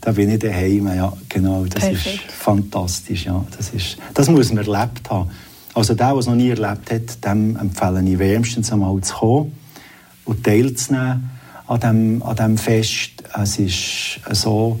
da 0.00 0.12
bin 0.12 0.30
ich 0.30 0.38
daheim, 0.38 0.86
ja, 0.86 1.12
genau, 1.28 1.64
das 1.64 1.84
Perfekt. 1.84 2.26
ist 2.28 2.32
fantastisch, 2.32 3.24
ja, 3.24 3.44
das, 3.56 3.70
ist, 3.70 3.96
das 4.14 4.28
muss 4.28 4.52
man 4.52 4.64
erlebt 4.64 5.10
haben. 5.10 5.30
Also 5.74 5.94
der, 5.94 6.08
der 6.08 6.16
es 6.16 6.26
noch 6.26 6.34
nie 6.34 6.50
erlebt 6.50 6.90
hat, 6.90 7.24
dem 7.24 7.56
empfehle 7.56 8.02
ich 8.04 8.18
wärmstens 8.18 8.72
einmal 8.72 9.00
zu 9.00 9.14
kommen 9.14 9.52
und 10.24 10.44
teilzunehmen 10.44 11.30
an 11.66 11.80
diesem, 11.80 12.22
an 12.22 12.36
diesem 12.36 12.58
Fest. 12.58 13.10
Es 13.40 13.58
ist 13.58 14.20
so, 14.32 14.80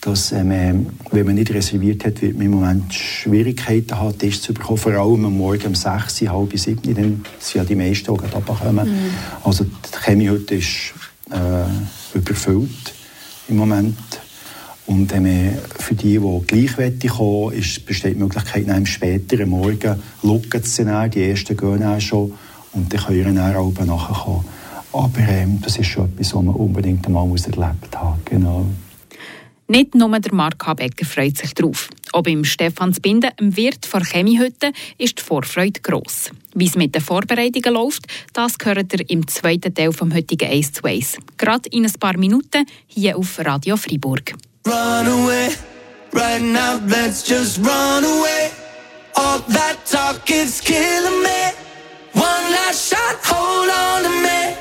dass 0.00 0.32
ähm, 0.32 0.86
wenn 1.10 1.26
man 1.26 1.34
nicht 1.34 1.52
reserviert 1.52 2.04
hat, 2.06 2.22
wird 2.22 2.36
man 2.36 2.46
im 2.46 2.52
Moment 2.52 2.94
Schwierigkeiten 2.94 3.98
haben, 3.98 4.16
Tisch 4.16 4.40
zu 4.40 4.54
bekommen. 4.54 4.78
Vor 4.78 4.92
allem 4.92 5.26
am 5.26 5.36
Morgen 5.36 5.66
um 5.66 5.74
6, 5.74 6.22
halb 6.22 6.58
7, 6.58 6.94
dann 6.94 7.24
sind 7.38 7.54
ja 7.54 7.64
die 7.64 7.74
meisten, 7.74 8.04
die 8.04 8.10
runterkommen. 8.10 8.88
Mhm. 8.88 9.10
Also 9.44 9.64
die 9.64 9.98
Chemie 9.98 10.30
heute 10.30 10.54
ist 10.54 10.94
äh, 11.30 12.16
überfüllt 12.16 12.94
im 13.48 13.56
Moment. 13.56 13.98
Und 14.90 15.12
ähm, 15.12 15.56
für 15.78 15.94
die, 15.94 16.18
die 16.18 16.40
gleich 16.48 17.10
kommen 17.16 17.52
ist, 17.52 17.86
besteht 17.86 18.16
die 18.16 18.18
Möglichkeit, 18.18 18.68
am 18.68 19.48
Morgen 19.48 20.02
schauen 20.20 20.64
zu 20.64 20.68
sehen. 20.68 21.10
Die 21.12 21.30
ersten 21.30 21.56
gehen 21.56 21.84
auch 21.84 22.00
schon 22.00 22.32
und 22.72 22.92
dann 22.92 23.00
können 23.00 23.36
dann 23.36 23.56
auch 23.56 23.72
nachkommen. 23.72 24.44
Aber 24.92 25.20
ähm, 25.20 25.60
das 25.62 25.78
ist 25.78 25.86
schon 25.86 26.06
etwas, 26.06 26.34
was 26.34 26.42
man 26.42 26.56
unbedingt 26.56 27.06
einmal 27.06 27.28
erlebt 27.28 27.96
haben 27.96 28.20
Genau. 28.24 28.66
Nicht 29.68 29.94
nur 29.94 30.18
der 30.18 30.34
Mark 30.34 30.66
Habecker 30.66 31.06
freut 31.06 31.36
sich 31.36 31.54
drauf. 31.54 31.88
Auch 32.12 32.24
beim 32.24 32.42
Stefan 32.42 32.92
Zbinden, 32.92 33.30
dem 33.38 33.56
Wirt 33.56 33.86
vor 33.86 34.00
Chemiehütte, 34.00 34.72
ist 34.98 35.20
die 35.20 35.22
Vorfreude 35.22 35.78
gross. 35.80 36.32
Wie 36.56 36.66
es 36.66 36.74
mit 36.74 36.96
den 36.96 37.02
Vorbereitungen 37.02 37.74
läuft, 37.74 38.08
das 38.32 38.54
hört 38.64 38.92
ihr 38.92 39.08
im 39.08 39.28
zweiten 39.28 39.72
Teil 39.72 39.92
vom 39.92 40.12
heutigen 40.12 40.50
Ace 40.50 40.72
to 40.72 40.88
Ace. 40.88 41.16
Gerade 41.38 41.68
in 41.70 41.86
ein 41.86 41.92
paar 41.92 42.18
Minuten 42.18 42.66
hier 42.88 43.16
auf 43.16 43.38
Radio 43.38 43.76
Freiburg. 43.76 44.34
Run 44.66 45.06
away, 45.06 45.54
right 46.12 46.42
now 46.42 46.78
let's 46.86 47.22
just 47.22 47.58
run 47.58 48.04
away. 48.04 48.50
All 49.16 49.38
that 49.38 49.78
talk 49.86 50.30
is 50.30 50.60
killing 50.60 51.22
me. 51.22 51.52
One 52.12 52.44
last 52.52 52.90
shot, 52.90 53.16
hold 53.24 53.70
on 53.70 54.02
to 54.04 54.10
me. 54.10 54.59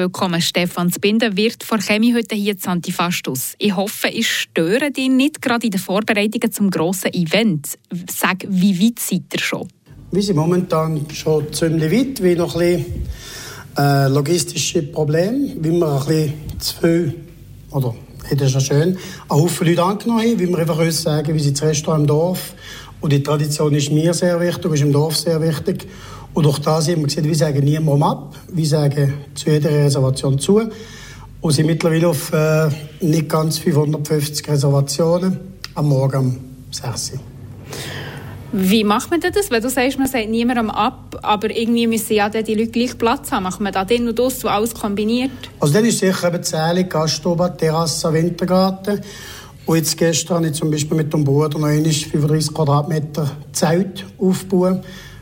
Willkommen, 0.00 0.40
Stefan 0.40 0.90
Zbinden, 0.90 1.36
Wirt 1.36 1.62
vor 1.62 1.76
Chemie 1.76 2.14
heute 2.14 2.34
hier 2.34 2.54
in 2.54 2.68
Antifastus. 2.70 3.54
Ich 3.58 3.76
hoffe, 3.76 4.08
ich 4.08 4.30
störe 4.30 4.90
dich 4.90 5.10
nicht 5.10 5.42
gerade 5.42 5.66
in 5.66 5.72
den 5.72 5.80
Vorbereitungen 5.80 6.50
zum 6.50 6.70
grossen 6.70 7.12
Event. 7.12 7.78
Sag, 8.10 8.46
wie 8.48 8.80
weit 8.82 8.98
seid 8.98 9.24
ihr 9.34 9.40
schon? 9.40 9.68
Wir 10.10 10.22
sind 10.22 10.36
momentan 10.36 11.04
schon 11.12 11.52
ziemlich 11.52 11.92
weit, 11.92 12.22
wie 12.22 12.34
noch 12.34 12.56
ein 12.56 12.78
bisschen 12.78 13.02
äh, 13.76 14.08
logistische 14.08 14.84
Probleme, 14.84 15.54
wie 15.60 15.70
wir 15.70 16.00
ein 16.00 16.06
bisschen 16.06 16.32
zu 16.58 16.76
viel, 16.80 17.14
oder 17.70 17.94
das 18.22 18.40
ist 18.40 18.54
ja 18.54 18.60
schön, 18.60 18.82
einen 18.82 18.98
Haufen 19.28 19.66
Leute 19.66 19.82
angenommen 19.82 20.20
haben, 20.20 20.38
wie 20.38 20.48
wir 20.48 20.58
einfach 20.58 20.78
uns 20.78 21.02
sagen, 21.02 21.34
wir 21.34 21.42
sind 21.42 21.60
das 21.60 21.68
Restaurant 21.68 22.00
im 22.00 22.06
Dorf 22.06 22.54
und 23.02 23.12
die 23.12 23.22
Tradition 23.22 23.74
ist 23.74 23.92
mir 23.92 24.14
sehr 24.14 24.40
wichtig, 24.40 24.72
ist 24.72 24.80
im 24.80 24.92
Dorf 24.92 25.14
sehr 25.16 25.42
wichtig 25.42 25.86
und 26.34 26.44
durch 26.44 26.58
das 26.60 26.88
haben 26.88 26.98
wir 26.98 27.06
gesagt, 27.06 27.26
wir 27.26 27.34
sagen 27.34 27.64
niemandem 27.64 28.02
ab, 28.02 28.36
wir 28.52 28.66
sagen 28.66 29.14
zu 29.34 29.50
jeder 29.50 29.70
Reservation 29.70 30.38
zu 30.38 30.62
und 31.40 31.52
sind 31.52 31.66
mittlerweile 31.66 32.08
auf 32.08 32.32
äh, 32.32 32.68
nicht 33.00 33.28
ganz 33.28 33.58
550 33.58 34.48
Reservationen 34.48 35.38
am 35.74 35.88
Morgen 35.88 36.18
um 36.18 36.38
6 36.70 37.12
Uhr. 37.14 37.20
Wie 38.52 38.82
macht 38.82 39.10
man 39.10 39.20
das? 39.20 39.50
Weil 39.50 39.60
du 39.60 39.70
sagst, 39.70 39.98
man 39.98 40.08
sagt 40.08 40.28
niemandem 40.28 40.70
ab, 40.70 41.18
aber 41.22 41.50
irgendwie 41.50 41.86
müssen 41.86 42.14
ja 42.14 42.28
die 42.28 42.54
Leute 42.54 42.70
gleich 42.72 42.98
Platz 42.98 43.30
haben. 43.30 43.44
Macht 43.44 43.60
man 43.60 43.72
da 43.72 43.84
drin 43.84 44.08
und 44.08 44.18
aus, 44.18 44.44
alles 44.44 44.74
kombiniert? 44.74 45.30
Also 45.60 45.74
dann 45.74 45.84
ist 45.84 46.00
sicher 46.00 46.28
eben 46.28 46.42
Zählung, 46.42 46.88
Gaststube, 46.88 47.54
Terrasse, 47.56 48.12
Wintergarten. 48.12 49.00
Und 49.66 49.76
jetzt 49.76 49.96
gestern 49.96 50.38
habe 50.38 50.48
ich 50.48 50.54
zum 50.54 50.68
Beispiel 50.68 50.96
mit 50.96 51.12
dem 51.12 51.22
Bruder 51.22 51.60
noch 51.60 51.68
35 51.68 52.52
Quadratmeter 52.52 53.30
Zelt 53.52 54.04
aufgebaut 54.18 54.80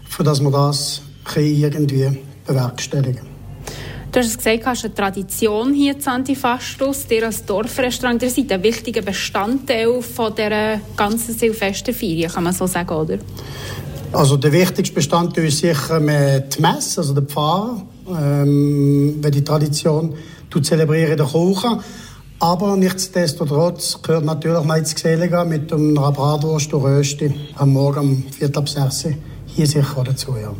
für 0.08 0.22
dass 0.24 0.40
wir 0.40 0.50
das 0.50 1.02
irgendwie 1.36 2.18
bewerkstelligen 2.46 3.28
Du 4.10 4.20
hast 4.20 4.38
gesagt, 4.38 4.62
du 4.62 4.66
hast 4.66 4.84
eine 4.86 4.94
Tradition 4.94 5.74
hier 5.74 5.98
zu 5.98 6.10
Antifastus. 6.10 7.04
Ihr 7.10 7.26
als 7.26 7.44
Dorfrestaurant, 7.44 8.22
ihr 8.22 8.30
seid 8.30 8.50
ein 8.50 8.62
wichtiger 8.62 9.02
Bestandteil 9.02 10.00
von 10.00 10.34
dieser 10.34 10.80
ganzen 10.96 11.34
Silvesterfeier, 11.34 12.30
kann 12.30 12.44
man 12.44 12.54
so 12.54 12.66
sagen, 12.66 12.88
oder? 12.88 13.18
Also 14.10 14.38
der 14.38 14.50
wichtigste 14.52 14.94
Bestandteil 14.94 15.44
ist 15.44 15.58
sicher 15.58 16.00
die 16.00 16.62
Messe, 16.62 17.02
also 17.02 17.12
der 17.12 17.24
Pfarrer, 17.24 17.82
ähm, 18.18 19.20
die 19.22 19.44
Tradition 19.44 20.14
zu 20.50 20.60
zelebrieren, 20.60 21.18
der 21.18 21.26
Kuchen. 21.26 21.78
Aber 22.38 22.76
nichtsdestotrotz 22.78 24.00
gehört 24.00 24.24
natürlich 24.24 24.64
noch 24.64 24.76
ins 24.76 24.94
Gesellige 24.94 25.44
mit 25.44 25.70
einer 25.70 26.12
Bratwurst 26.12 26.72
und 26.72 26.82
Rösti 26.82 27.34
am 27.56 27.74
Morgen 27.74 27.98
um 27.98 28.24
Viertel 28.32 28.58
ab 28.58 28.68
sechs 28.70 29.06
hier 29.58 29.66
sicher 29.66 30.04
dazu, 30.04 30.36
ja. 30.40 30.54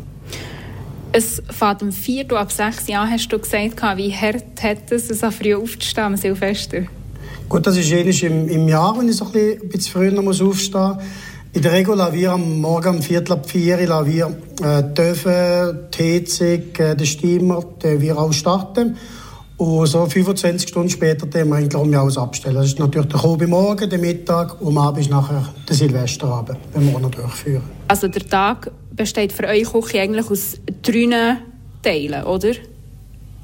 Es 1.11 1.41
fährt 1.49 1.81
um 1.81 1.91
vier 1.91 2.31
Uhr 2.31 2.39
ab 2.39 2.51
sechs 2.51 2.87
Jahren, 2.87 3.09
hast 3.09 3.29
du 3.29 3.39
gesagt, 3.39 3.81
wie 3.97 4.13
hart 4.13 4.61
hat 4.61 4.91
es, 4.91 5.07
so 5.07 5.31
früh 5.31 5.55
aufzustehen 5.55 6.05
am 6.05 6.17
Silvester? 6.17 6.83
Gut, 7.47 7.65
das 7.65 7.77
ist 7.77 7.91
ähnlich 7.91 8.23
im, 8.23 8.47
im 8.47 8.67
Jahr, 8.67 8.95
wenn 8.97 9.09
ich 9.09 9.15
so 9.15 9.25
ein 9.25 9.31
bisschen, 9.31 9.61
ein 9.61 9.69
bisschen 9.69 9.93
früher 9.93 10.21
muss 10.21 10.41
aufstehen 10.41 10.95
muss. 10.95 11.03
In 11.51 11.63
der 11.63 11.71
Regel 11.71 11.95
lassen 11.95 12.13
wir 12.13 12.31
am 12.33 12.61
Morgen 12.61 12.97
um 12.97 13.01
Viertel 13.01 13.33
ab 13.33 13.49
vier 13.49 13.87
lassen 13.87 14.05
wir 14.05 14.37
äh, 14.61 14.83
die 14.93 16.03
Heizung, 16.03 16.47
äh, 16.77 16.95
den 16.95 17.07
Steamer, 17.07 17.63
den 17.81 18.01
wir 18.01 18.19
auch 18.19 18.31
starten. 18.31 18.97
Und 19.57 19.87
so 19.87 20.05
25 20.05 20.69
Stunden 20.69 20.89
später 20.89 21.25
den 21.25 21.49
wir 21.49 21.55
eigentlich 21.55 21.97
alles 21.97 22.17
abstellen. 22.17 22.55
Das 22.55 22.67
ist 22.67 22.79
natürlich 22.79 23.09
der 23.09 23.19
Kobe 23.19 23.47
morgen, 23.47 23.89
der 23.89 23.99
Mittag 23.99 24.61
und 24.61 24.67
am 24.67 24.77
Abend 24.77 25.01
ist 25.01 25.09
nachher 25.09 25.43
der 25.67 25.75
Silvesterabend, 25.75 26.59
den 26.75 26.87
wir 26.87 26.95
auch 26.95 27.01
noch 27.01 27.11
durchführen. 27.11 27.63
Also 27.87 28.07
der 28.07 28.25
Tag 28.27 28.71
besteht 28.99 29.31
für 29.31 29.45
eure 29.45 29.63
Küche 29.63 30.01
eigentlich 30.01 30.29
aus 30.29 30.57
drei 30.81 31.37
Teilen, 31.81 32.23
oder? 32.25 32.51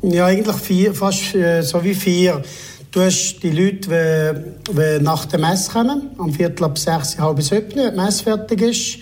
Ja, 0.01 0.25
eigentlich 0.25 0.57
vier, 0.57 0.93
fast 0.93 1.33
äh, 1.33 1.62
so 1.62 1.81
wie 1.81 1.95
vier. 1.95 2.43
Du 2.91 3.00
hast 3.00 3.39
die 3.41 3.51
Leute, 3.51 4.53
die, 4.69 5.03
nach 5.03 5.24
der 5.25 5.39
Messe 5.39 5.71
kommen, 5.71 6.09
am 6.17 6.33
Viertel 6.33 6.65
ab 6.65 6.77
sechs, 6.77 7.17
halb 7.17 7.41
sieben, 7.41 7.74
wenn 7.74 7.95
die 7.95 8.01
Messe 8.01 8.24
fertig 8.24 8.62
ist. 8.62 8.97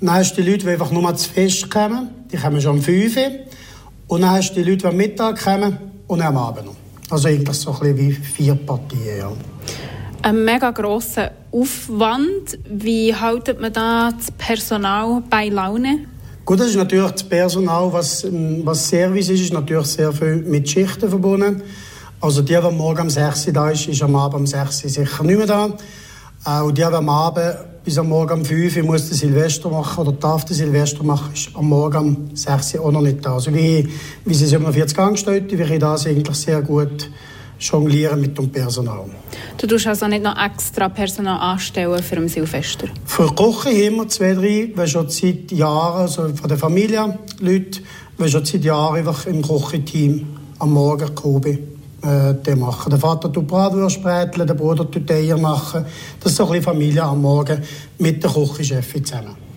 Dann 0.00 0.14
hast 0.14 0.36
du 0.36 0.42
die 0.42 0.50
Leute, 0.50 0.66
die 0.66 0.70
einfach 0.70 0.92
nur 0.92 1.14
zu 1.16 1.28
Fest 1.28 1.68
kommen, 1.68 2.10
die 2.32 2.36
kommen 2.36 2.60
schon 2.60 2.76
um 2.76 2.82
fünf. 2.82 3.16
Und 4.06 4.20
dann 4.20 4.30
hast 4.30 4.52
du 4.52 4.62
die 4.62 4.70
Leute, 4.70 4.82
die 4.82 4.86
am 4.86 4.96
Mittag 4.96 5.42
kommen 5.42 5.78
und 6.06 6.22
am 6.22 6.36
Abend 6.36 6.66
noch. 6.66 6.76
Also 7.10 7.26
eigentlich 7.26 7.56
so 7.56 7.72
ein 7.72 7.78
bisschen 7.80 7.98
wie 7.98 8.12
vier 8.12 8.54
Partien, 8.54 9.18
ja. 9.18 9.32
Ein 10.22 10.44
mega 10.44 10.70
grosser 10.70 11.32
Aufwand. 11.50 12.58
Wie 12.68 13.14
haltet 13.14 13.60
man 13.60 13.72
da 13.72 14.10
das 14.10 14.30
Personal 14.32 15.22
bei 15.28 15.48
Laune? 15.48 16.06
Gut, 16.44 16.60
das 16.60 16.68
ist 16.68 16.76
natürlich 16.76 17.10
das 17.10 17.24
Personal, 17.24 17.92
was, 17.92 18.26
was 18.64 18.88
Service 18.88 19.28
ist, 19.28 19.42
ist 19.42 19.52
natürlich 19.52 19.86
sehr 19.86 20.12
viel 20.12 20.36
mit 20.36 20.68
Schichten 20.68 21.08
verbunden. 21.08 21.62
Also 22.20 22.42
die, 22.42 22.54
die 22.54 22.70
morgen 22.72 23.02
um 23.02 23.10
6 23.10 23.46
Uhr 23.46 23.52
da 23.52 23.70
ist, 23.70 23.86
ist 23.86 24.02
am 24.02 24.16
Abend 24.16 24.40
um 24.40 24.46
6 24.46 24.84
Uhr 24.84 24.90
sicher 24.90 25.24
nicht 25.24 25.36
mehr 25.36 25.46
da. 25.46 25.68
Äh, 26.46 26.62
und 26.62 26.76
die, 26.76 26.82
die 26.82 26.86
am 26.86 27.08
Abend 27.08 27.54
bis 27.84 27.98
am 27.98 28.08
Morgen 28.08 28.40
um 28.40 28.44
5 28.44 28.76
Uhr 28.76 28.82
muss 28.82 29.08
den 29.08 29.16
Silvester 29.16 29.70
machen 29.70 30.06
oder 30.06 30.12
darf 30.12 30.44
den 30.44 30.56
Silvester 30.56 31.04
machen, 31.04 31.32
ist 31.32 31.50
am 31.54 31.68
Morgen 31.68 31.98
um 31.98 32.30
6 32.34 32.74
Uhr 32.74 32.84
auch 32.86 32.92
noch 32.92 33.02
nicht 33.02 33.24
da. 33.24 33.34
Also 33.34 33.54
wie, 33.54 33.88
wie 34.24 34.34
sie 34.34 34.46
47 34.46 34.98
Angestellte, 34.98 35.58
wie 35.58 35.62
ich 35.62 35.78
das 35.78 36.06
eigentlich 36.06 36.36
sehr 36.36 36.62
gut 36.62 37.10
jonglieren 37.58 38.20
mit 38.20 38.36
dem 38.38 38.50
Personal. 38.50 39.06
Du 39.56 39.66
tust 39.66 39.86
also 39.86 40.06
nicht 40.06 40.22
noch 40.22 40.36
extra 40.38 40.88
Personal 40.88 41.38
anstellen 41.40 42.02
für 42.02 42.16
ein 42.16 42.28
Silvester? 42.28 42.88
Für 43.04 43.26
Kochen 43.34 43.72
haben 43.72 43.96
wir 43.96 44.08
zwei, 44.08 44.34
drei, 44.34 44.72
die 44.76 44.88
schon 44.88 45.08
seit 45.08 45.50
Jahren, 45.52 46.02
also 46.02 46.28
von 46.34 46.48
der 46.48 46.58
Familie, 46.58 47.18
Leute, 47.40 47.80
die 48.18 48.28
schon 48.28 48.44
seit 48.44 48.64
Jahren 48.64 48.96
einfach 48.96 49.26
im 49.26 49.42
Kochenteam 49.42 50.26
am 50.58 50.72
Morgen 50.72 51.14
Kobe 51.14 51.58
äh, 52.02 52.54
machen. 52.54 52.90
Der 52.90 52.98
Vater 52.98 53.32
tut 53.32 53.46
Bratwurst 53.46 54.02
bräteln, 54.02 54.46
der 54.46 54.54
Bruder 54.54 54.88
tut 54.88 55.10
Eier 55.10 55.36
machen. 55.36 55.84
Das 56.20 56.32
ist 56.32 56.38
so 56.38 56.44
ein 56.44 56.50
bisschen 56.50 56.64
Familie 56.64 57.02
am 57.02 57.20
Morgen 57.20 57.62
mit 57.98 58.22
der 58.22 58.30
Küchenchefin 58.30 59.04
zusammen. 59.04 59.47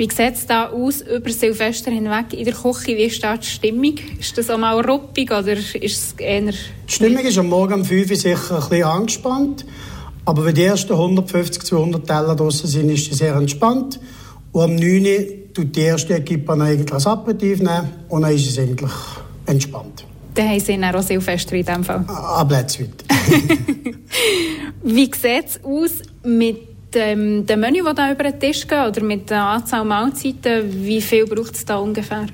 Wie 0.00 0.08
sieht 0.08 0.32
es 0.32 0.46
da 0.46 0.70
aus 0.70 1.02
über 1.02 1.28
Silvester 1.28 1.90
hinweg 1.90 2.32
in 2.32 2.46
der 2.46 2.54
Küche? 2.54 2.96
Wie 2.96 3.02
ist 3.02 3.22
da 3.22 3.36
die 3.36 3.46
Stimmung? 3.46 3.96
Ist 4.18 4.38
das 4.38 4.48
auch 4.48 4.56
mal 4.56 4.80
ruppig 4.80 5.30
oder 5.30 5.52
ist 5.52 5.74
es 5.74 6.14
eher... 6.16 6.40
Die 6.40 6.56
Stimmung 6.86 7.22
ist 7.22 7.36
am 7.36 7.50
Morgen 7.50 7.74
um 7.74 7.84
5 7.84 8.08
Uhr 8.08 8.16
sicher 8.16 8.54
ein 8.54 8.60
bisschen 8.70 8.84
angespannt. 8.84 9.66
Aber 10.24 10.42
wenn 10.46 10.54
die 10.54 10.62
ersten 10.62 10.94
150, 10.94 11.64
200 11.64 12.06
Teller 12.06 12.34
draußen 12.34 12.66
sind, 12.66 12.88
ist 12.88 13.10
sie 13.10 13.14
sehr 13.14 13.34
entspannt. 13.34 14.00
Und 14.52 14.62
am 14.62 14.76
9 14.76 15.04
Uhr 15.04 15.52
tut 15.52 15.76
die 15.76 15.82
erste 15.82 16.14
Equipe 16.14 16.50
eigentlich 16.50 16.86
das 16.86 17.06
Aperitif 17.06 17.58
nehmen 17.58 17.90
und 18.08 18.22
dann 18.22 18.34
ist 18.34 18.48
es 18.48 18.58
eigentlich 18.58 18.92
entspannt. 19.44 20.06
Dann 20.32 20.48
haben 20.48 20.60
sie 20.60 20.82
auch 20.82 21.02
Silvester 21.02 21.56
in 21.56 21.66
diesem 21.66 21.84
Fall. 21.84 22.06
Ab 22.08 22.50
weit. 22.50 22.78
Wie 24.82 25.04
sieht 25.04 25.44
es 25.44 25.62
aus 25.62 25.90
mit 26.24 26.69
ähm, 26.94 27.46
dem 27.46 27.60
Menü, 27.60 27.82
das 27.84 27.94
da 27.94 28.12
über 28.12 28.24
den 28.24 28.38
Tisch 28.38 28.66
geht, 28.66 28.86
oder 28.86 29.02
mit 29.02 29.30
der 29.30 29.42
Anzahl 29.42 29.84
Mahlzeiten? 29.84 30.84
Wie 30.84 31.00
viel 31.00 31.26
braucht 31.26 31.54
es 31.54 31.64
da 31.64 31.76
ungefähr? 31.76 32.26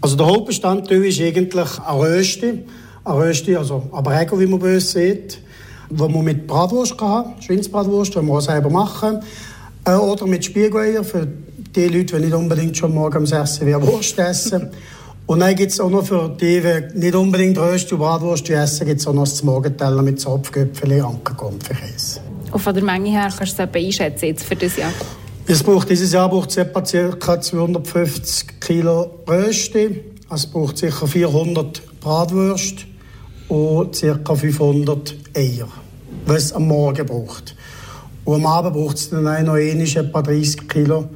Also 0.00 0.16
der 0.16 0.26
Hauptbestandteil 0.26 1.04
ist 1.04 1.20
eigentlich 1.20 1.78
eine 1.86 1.98
Röste. 1.98 2.58
Eine 3.04 3.16
Röste, 3.16 3.58
also 3.58 3.82
ein 3.92 4.02
Brego, 4.02 4.38
wie 4.38 4.46
man 4.46 4.60
bei 4.60 4.74
uns 4.74 4.92
sieht, 4.92 5.38
wo 5.90 6.08
man 6.08 6.24
mit 6.24 6.46
Bratwurst 6.46 6.96
kann, 6.96 7.34
Schweinsbratwurst, 7.40 8.14
die 8.14 8.22
wir 8.22 8.32
auch 8.32 8.40
selber 8.40 8.70
machen. 8.70 9.20
Äh, 9.84 9.94
oder 9.94 10.26
mit 10.26 10.44
Spiegeleier 10.44 11.04
für 11.04 11.26
die 11.74 11.88
Leute, 11.88 12.16
die 12.16 12.26
nicht 12.26 12.34
unbedingt 12.34 12.76
schon 12.76 12.94
morgen 12.94 13.18
um 13.18 13.26
6 13.26 13.60
Uhr 13.62 13.86
Wurst 13.86 14.18
essen. 14.18 14.70
Und 15.26 15.40
dann 15.40 15.54
gibt 15.54 15.72
es 15.72 15.80
auch 15.80 15.90
noch 15.90 16.04
für 16.04 16.36
die, 16.38 16.60
die 16.60 16.98
nicht 16.98 17.14
unbedingt 17.14 17.58
Röst 17.58 17.90
und 17.92 17.98
Bratwurst 17.98 18.48
essen, 18.50 18.86
gibt 18.86 19.00
es 19.00 19.06
auch 19.06 19.14
noch 19.14 19.24
das 19.24 19.42
Morgenteller 19.42 20.02
mit 20.02 20.20
Zopfgöpfeli, 20.20 21.00
Ankerkonferenz. 21.00 22.20
Und 22.54 22.60
von 22.60 22.72
der 22.72 22.84
Menge 22.84 23.10
her 23.10 23.32
kannst 23.36 23.58
du 23.58 23.64
es 23.64 23.74
einschätzen 23.74 24.26
jetzt 24.26 24.44
für 24.44 24.54
dieses 24.54 24.76
Jahr? 24.76 24.92
Es 25.44 25.60
braucht, 25.60 25.90
dieses 25.90 26.12
Jahr 26.12 26.28
braucht 26.28 26.50
es 26.50 26.56
etwa 26.56 26.82
ca. 26.82 27.40
250 27.40 28.60
Kilo 28.60 29.10
Rösti. 29.28 30.04
Es 30.32 30.46
braucht 30.46 30.80
ca. 30.80 31.06
400 31.06 31.82
Bratwürste 32.00 32.84
und 33.48 34.00
ca. 34.00 34.34
500 34.36 35.16
Eier, 35.36 35.66
was 36.26 36.44
es 36.44 36.52
am 36.52 36.68
Morgen 36.68 37.04
braucht. 37.04 37.56
Und 38.24 38.36
am 38.36 38.46
Abend 38.46 38.74
braucht 38.74 38.98
es 38.98 39.10
dann 39.10 39.24
noch 39.24 39.56
etwa 39.56 40.22
30 40.22 40.68
Kilo 40.68 41.08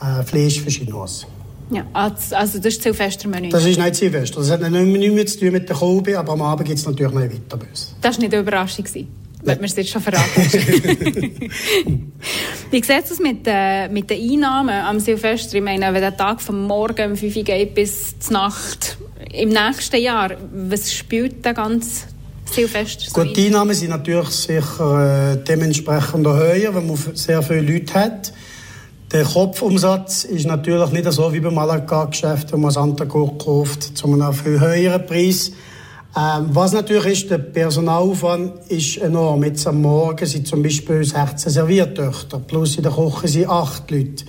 äh, 0.00 0.22
Fleisch 0.22 0.60
für 0.60 0.70
Chinois. 0.70 1.26
Ja, 1.70 1.84
also, 1.92 2.36
also 2.36 2.58
das 2.58 2.74
ist 2.74 2.82
Silvestermenü? 2.84 3.48
Das 3.48 3.66
ist 3.66 3.80
nicht 3.80 3.96
Silvester. 3.96 4.38
Das 4.38 4.48
hat 4.48 4.60
nichts 4.60 5.12
mehr 5.12 5.26
zu 5.26 5.40
tun 5.40 5.50
mit 5.50 5.68
der 5.68 5.74
Kolbe, 5.74 6.16
aber 6.16 6.34
am 6.34 6.42
Abend 6.42 6.68
gibt 6.68 6.78
es 6.78 6.86
natürlich 6.86 7.12
noch 7.12 7.20
weiter 7.20 7.58
uns. 7.68 7.96
Das 8.00 8.14
war 8.14 8.20
nicht 8.20 8.32
eine 8.32 8.42
Überraschung? 8.42 8.84
Wenn 9.44 9.58
man 9.58 9.66
es 9.66 9.76
jetzt 9.76 9.90
schon 9.90 10.00
verraten 10.00 10.40
Wie 12.70 12.82
sieht 12.82 13.10
es 13.10 13.18
mit, 13.18 13.46
äh, 13.46 13.88
mit 13.88 14.08
den 14.08 14.32
Einnahmen 14.32 14.74
am 14.74 14.98
Silvester? 15.00 15.56
Ich 15.56 15.62
meine, 15.62 15.92
wenn 15.92 16.00
der 16.00 16.16
Tag 16.16 16.40
vom 16.40 16.66
Morgen 16.66 17.10
um 17.10 17.16
5 17.16 17.36
Uhr 17.36 17.42
geht 17.42 17.74
bis 17.74 18.18
zur 18.18 18.32
Nacht 18.32 18.96
im 19.32 19.50
nächsten 19.50 20.00
Jahr, 20.00 20.30
was 20.52 20.94
spielt 20.94 21.44
der 21.44 21.52
ganze 21.52 22.06
Silvester 22.50 23.10
so 23.10 23.20
Gut, 23.20 23.36
die 23.36 23.46
Einnahmen 23.46 23.74
sind 23.74 23.90
natürlich 23.90 24.30
sicher 24.30 25.32
äh, 25.32 25.36
dementsprechend 25.44 26.26
höher, 26.26 26.74
wenn 26.74 26.86
man 26.86 26.96
sehr 27.14 27.42
viele 27.42 27.60
Leute 27.60 27.94
hat. 27.94 28.32
Der 29.12 29.24
Kopfumsatz 29.24 30.24
ist 30.24 30.46
natürlich 30.46 30.90
nicht 30.90 31.12
so 31.12 31.32
wie 31.32 31.40
beim 31.40 31.54
Malaga-Geschäft, 31.54 32.52
wo 32.52 32.56
man 32.56 32.70
Santa 32.70 33.04
kauft, 33.04 33.96
zu 33.96 34.06
einem 34.06 34.32
viel 34.32 34.58
höheren 34.58 35.06
Preis. 35.06 35.52
Ähm, 36.16 36.50
was 36.52 36.72
natürlich 36.72 37.22
ist, 37.22 37.30
der 37.30 37.38
Personalaufwand 37.38 38.70
ist 38.70 38.98
enorm. 38.98 39.42
Jetzt 39.42 39.66
am 39.66 39.82
Morgen 39.82 40.24
sind 40.26 40.46
zum 40.46 40.62
Beispiel 40.62 41.02
16 41.02 41.50
Serviertöchter, 41.50 42.38
plus 42.38 42.76
in 42.76 42.84
der 42.84 42.92
Küche 42.92 43.26
sind 43.26 43.48
8 43.48 43.90
Leute. 43.90 44.24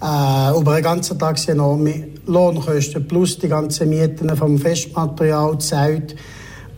Äh, 0.00 0.58
über 0.58 0.74
den 0.76 0.82
ganzen 0.82 1.18
Tag 1.18 1.36
sind 1.38 1.54
enorme 1.54 2.08
Lohnkosten, 2.26 3.06
plus 3.06 3.38
die 3.38 3.48
ganzen 3.48 3.90
Mieten 3.90 4.34
vom 4.36 4.58
Festmaterial, 4.58 5.58
Zeit. 5.58 6.16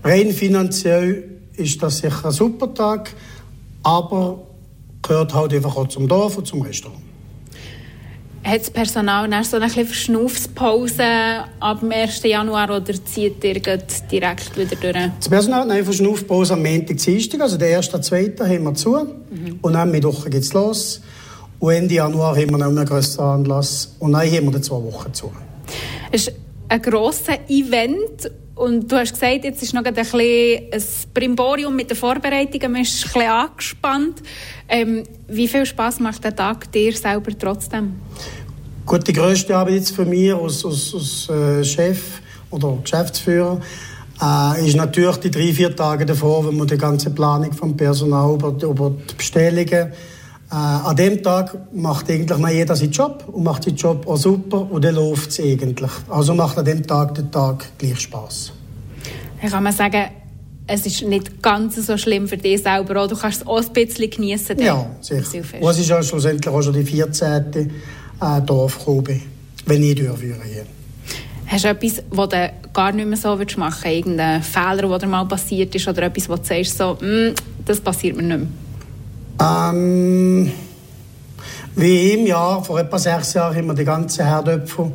Rein 0.02 0.32
finanziell 0.32 1.38
ist 1.54 1.80
das 1.80 1.98
sicher 1.98 2.26
ein 2.26 2.32
super 2.32 2.74
Tag, 2.74 3.14
aber 3.84 4.40
gehört 5.02 5.32
halt 5.32 5.54
einfach 5.54 5.76
auch 5.76 5.88
zum 5.88 6.08
Dorf 6.08 6.38
und 6.38 6.46
zum 6.46 6.62
Restaurant 6.62 7.10
hat 8.42 8.61
das 8.61 8.70
Personal 8.70 9.29
dann 9.29 9.44
so 9.44 9.57
eine 9.57 9.68
Verschnaufspause 9.68 11.05
ab 11.61 11.81
dem 11.81 11.92
1. 11.92 12.22
Januar 12.22 12.70
oder 12.70 12.94
zieht 13.05 13.44
ihr 13.44 13.61
direkt 13.61 14.57
wieder 14.57 14.76
durch? 14.76 15.11
Das 15.18 15.29
Personal 15.29 15.62
hat 15.62 15.70
eine 15.70 15.85
Verschnaufpause 15.85 16.55
am 16.55 16.62
Montag, 16.62 16.96
Dienstag, 16.96 17.40
also 17.40 17.59
der 17.59 17.76
1. 17.76 17.92
und 17.94 18.05
2. 18.05 18.35
haben 18.40 18.64
wir 18.64 18.74
zu. 18.74 18.92
Mhm. 18.92 19.59
Und 19.61 19.72
dann 19.74 19.90
Mittwoch 19.90 20.24
geht 20.24 20.42
es 20.42 20.53
los. 20.53 21.03
Und 21.59 21.72
Ende 21.72 21.94
Januar 21.94 22.37
haben 22.37 22.50
wir 22.50 22.59
noch 22.59 22.68
einen 22.68 22.87
grösseren 22.87 23.40
Anlass. 23.40 23.94
Und 23.98 24.12
dann 24.12 24.22
haben 24.22 24.44
wir 24.46 24.53
dann 24.53 24.62
zwei 24.62 24.76
Wochen 24.76 25.12
zu. 25.12 25.31
Es 26.11 26.29
ist 26.29 26.37
ein 26.68 26.81
grosses 26.81 27.37
Event 27.48 28.31
und 28.61 28.92
du 28.92 28.96
hast 28.96 29.14
gesagt, 29.14 29.44
jetzt 29.44 29.62
ist 29.62 29.73
noch 29.73 29.85
ein 29.85 29.94
bisschen 29.94 30.20
ein 30.70 30.83
Brimborium 31.14 31.75
mit 31.75 31.88
den 31.88 31.96
Vorbereitungen, 31.96 32.73
man 32.73 32.83
ist 32.83 33.07
ein 33.07 33.12
bisschen 33.12 33.31
angespannt. 33.31 34.23
Ähm, 34.68 35.05
wie 35.29 35.49
viel 35.49 35.64
Spaß 35.64 36.01
macht 36.01 36.23
der 36.25 36.37
Tag 36.37 36.70
dir 36.70 36.92
selber 36.92 37.31
trotzdem? 37.38 37.94
Gut, 38.85 39.09
die 39.09 39.14
grösste 39.14 39.57
Arbeit 39.57 39.77
jetzt 39.77 39.96
für 39.96 40.05
mich 40.05 40.35
als, 40.35 40.62
als, 40.64 40.94
als 40.94 41.29
äh, 41.31 41.64
Chef 41.64 42.20
oder 42.51 42.77
Geschäftsführer 42.83 43.61
äh, 44.20 44.66
ist 44.66 44.77
natürlich 44.77 45.16
die 45.16 45.31
drei, 45.31 45.55
vier 45.55 45.75
Tage 45.75 46.05
davor, 46.05 46.46
wenn 46.46 46.57
man 46.59 46.66
die 46.66 46.77
ganze 46.77 47.09
Planung 47.11 47.55
vom 47.55 47.75
Personal 47.75 48.35
über, 48.35 48.49
über 48.62 48.90
die 48.90 49.14
Bestellungen 49.14 49.92
äh, 50.50 50.54
an 50.54 50.96
dem 50.96 51.22
Tag 51.22 51.56
macht 51.72 52.10
eigentlich 52.10 52.38
mal 52.38 52.52
jeder 52.52 52.74
seinen 52.74 52.90
Job 52.90 53.24
und 53.28 53.44
macht 53.44 53.64
seinen 53.64 53.76
Job 53.76 54.06
auch 54.08 54.16
super 54.16 54.68
und 54.70 54.84
dann 54.84 54.96
läuft 54.96 55.30
es 55.30 55.40
eigentlich. 55.40 55.90
Also 56.08 56.34
macht 56.34 56.58
an 56.58 56.64
dem 56.64 56.84
Tag 56.84 57.14
der 57.14 57.30
Tag 57.30 57.66
gleich 57.78 58.00
Spaß. 58.00 58.52
Dann 59.40 59.50
kann 59.50 59.62
man 59.62 59.72
sagen, 59.72 60.06
es 60.66 60.86
ist 60.86 61.02
nicht 61.02 61.42
ganz 61.42 61.76
so 61.76 61.96
schlimm 61.96 62.28
für 62.28 62.36
dich 62.36 62.62
selber. 62.62 63.06
Du 63.06 63.16
kannst 63.16 63.42
es 63.42 63.46
auch 63.46 63.58
ein 63.58 63.72
bisschen 63.72 64.10
genießen. 64.10 64.58
Ja, 64.58 64.86
sicher. 65.00 65.42
Es 65.60 65.78
ist 65.78 65.88
ja 65.88 66.02
schlussendlich 66.02 66.52
auch 66.52 66.62
schon 66.62 66.74
die 66.74 66.84
14. 66.84 67.70
Äh, 68.20 68.42
Dorfgrube, 68.44 69.20
wenn 69.66 69.82
ich 69.82 69.94
durchführe. 69.94 70.36
Hast 71.46 71.64
du 71.64 71.68
etwas, 71.68 72.02
was 72.10 72.28
du 72.28 72.52
gar 72.72 72.92
nicht 72.92 73.08
mehr 73.08 73.16
so 73.16 73.36
machen 73.36 73.50
willst? 73.56 73.84
Irgendeinen 73.86 74.42
Fehler, 74.42 74.88
der 74.88 74.98
dir 74.98 75.06
mal 75.06 75.24
passiert 75.26 75.74
ist 75.74 75.88
oder 75.88 76.02
etwas, 76.02 76.28
wo 76.28 76.36
du 76.36 76.44
sagst, 76.44 76.76
so, 76.76 76.94
mm, 77.00 77.34
das 77.64 77.80
passiert 77.80 78.16
mir 78.16 78.22
nicht 78.22 78.38
mehr? 78.38 78.48
Ähm, 79.40 80.53
wie 81.76 82.12
im 82.12 82.26
Jahr, 82.26 82.62
vor 82.62 82.79
etwa 82.79 82.98
sechs 82.98 83.35
Jahren, 83.35 83.57
haben 83.57 83.66
wir 83.66 83.74
die 83.74 83.85
ganzen 83.85 84.24
Herdöpfel 84.24 84.92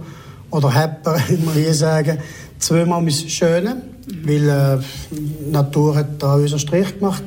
oder 0.52 0.74
Hepper, 0.74 1.18
wie 1.28 1.44
wir 1.46 1.54
hier 1.54 1.74
sagen, 1.74 2.20
zweimal 2.60 3.02
müssen 3.02 3.30
schönen, 3.30 3.82
weil 4.24 4.50
äh, 4.50 4.78
die 5.12 5.52
Natur 5.52 5.96
hat 5.96 6.22
da 6.22 6.36
unseren 6.36 6.60
Strich 6.60 7.00
gemacht. 7.00 7.24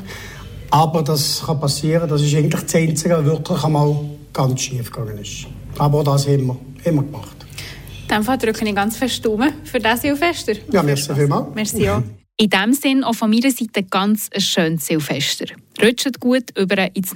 Aber 0.70 1.02
das 1.02 1.42
kann 1.44 1.58
passieren, 1.58 2.08
das 2.08 2.22
ist 2.22 2.34
eigentlich 2.34 2.62
das 2.62 2.74
Einzige, 2.74 3.16
was 3.18 3.24
wirklich 3.24 3.64
einmal 3.64 3.96
ganz 4.32 4.60
schief 4.60 4.90
gegangen 4.92 5.18
ist. 5.18 5.46
Aber 5.78 6.04
das 6.04 6.26
haben 6.26 6.46
wir, 6.46 6.56
haben 6.84 6.96
wir 6.96 7.02
gemacht. 7.02 7.36
In 8.10 8.22
Fall 8.22 8.38
drücke 8.38 8.66
ich 8.66 8.74
ganz 8.74 8.96
fest 8.96 9.24
Daumen 9.24 9.52
für 9.64 9.78
das 9.78 10.02
Silvester. 10.02 10.54
Ja, 10.70 10.82
merci 10.82 11.14
vielmals. 11.14 11.54
Merci 11.54 11.88
auch. 11.90 12.02
In 12.36 12.48
diesem 12.48 12.72
Sinne 12.72 13.06
auch 13.06 13.14
von 13.14 13.30
meiner 13.30 13.50
Seite 13.50 13.82
ganz 13.82 14.30
ein 14.32 14.40
schönes 14.40 14.86
Silvester. 14.86 15.46
Rutscht 15.80 16.18
gut 16.18 16.56
über 16.58 16.94
ins 16.94 17.14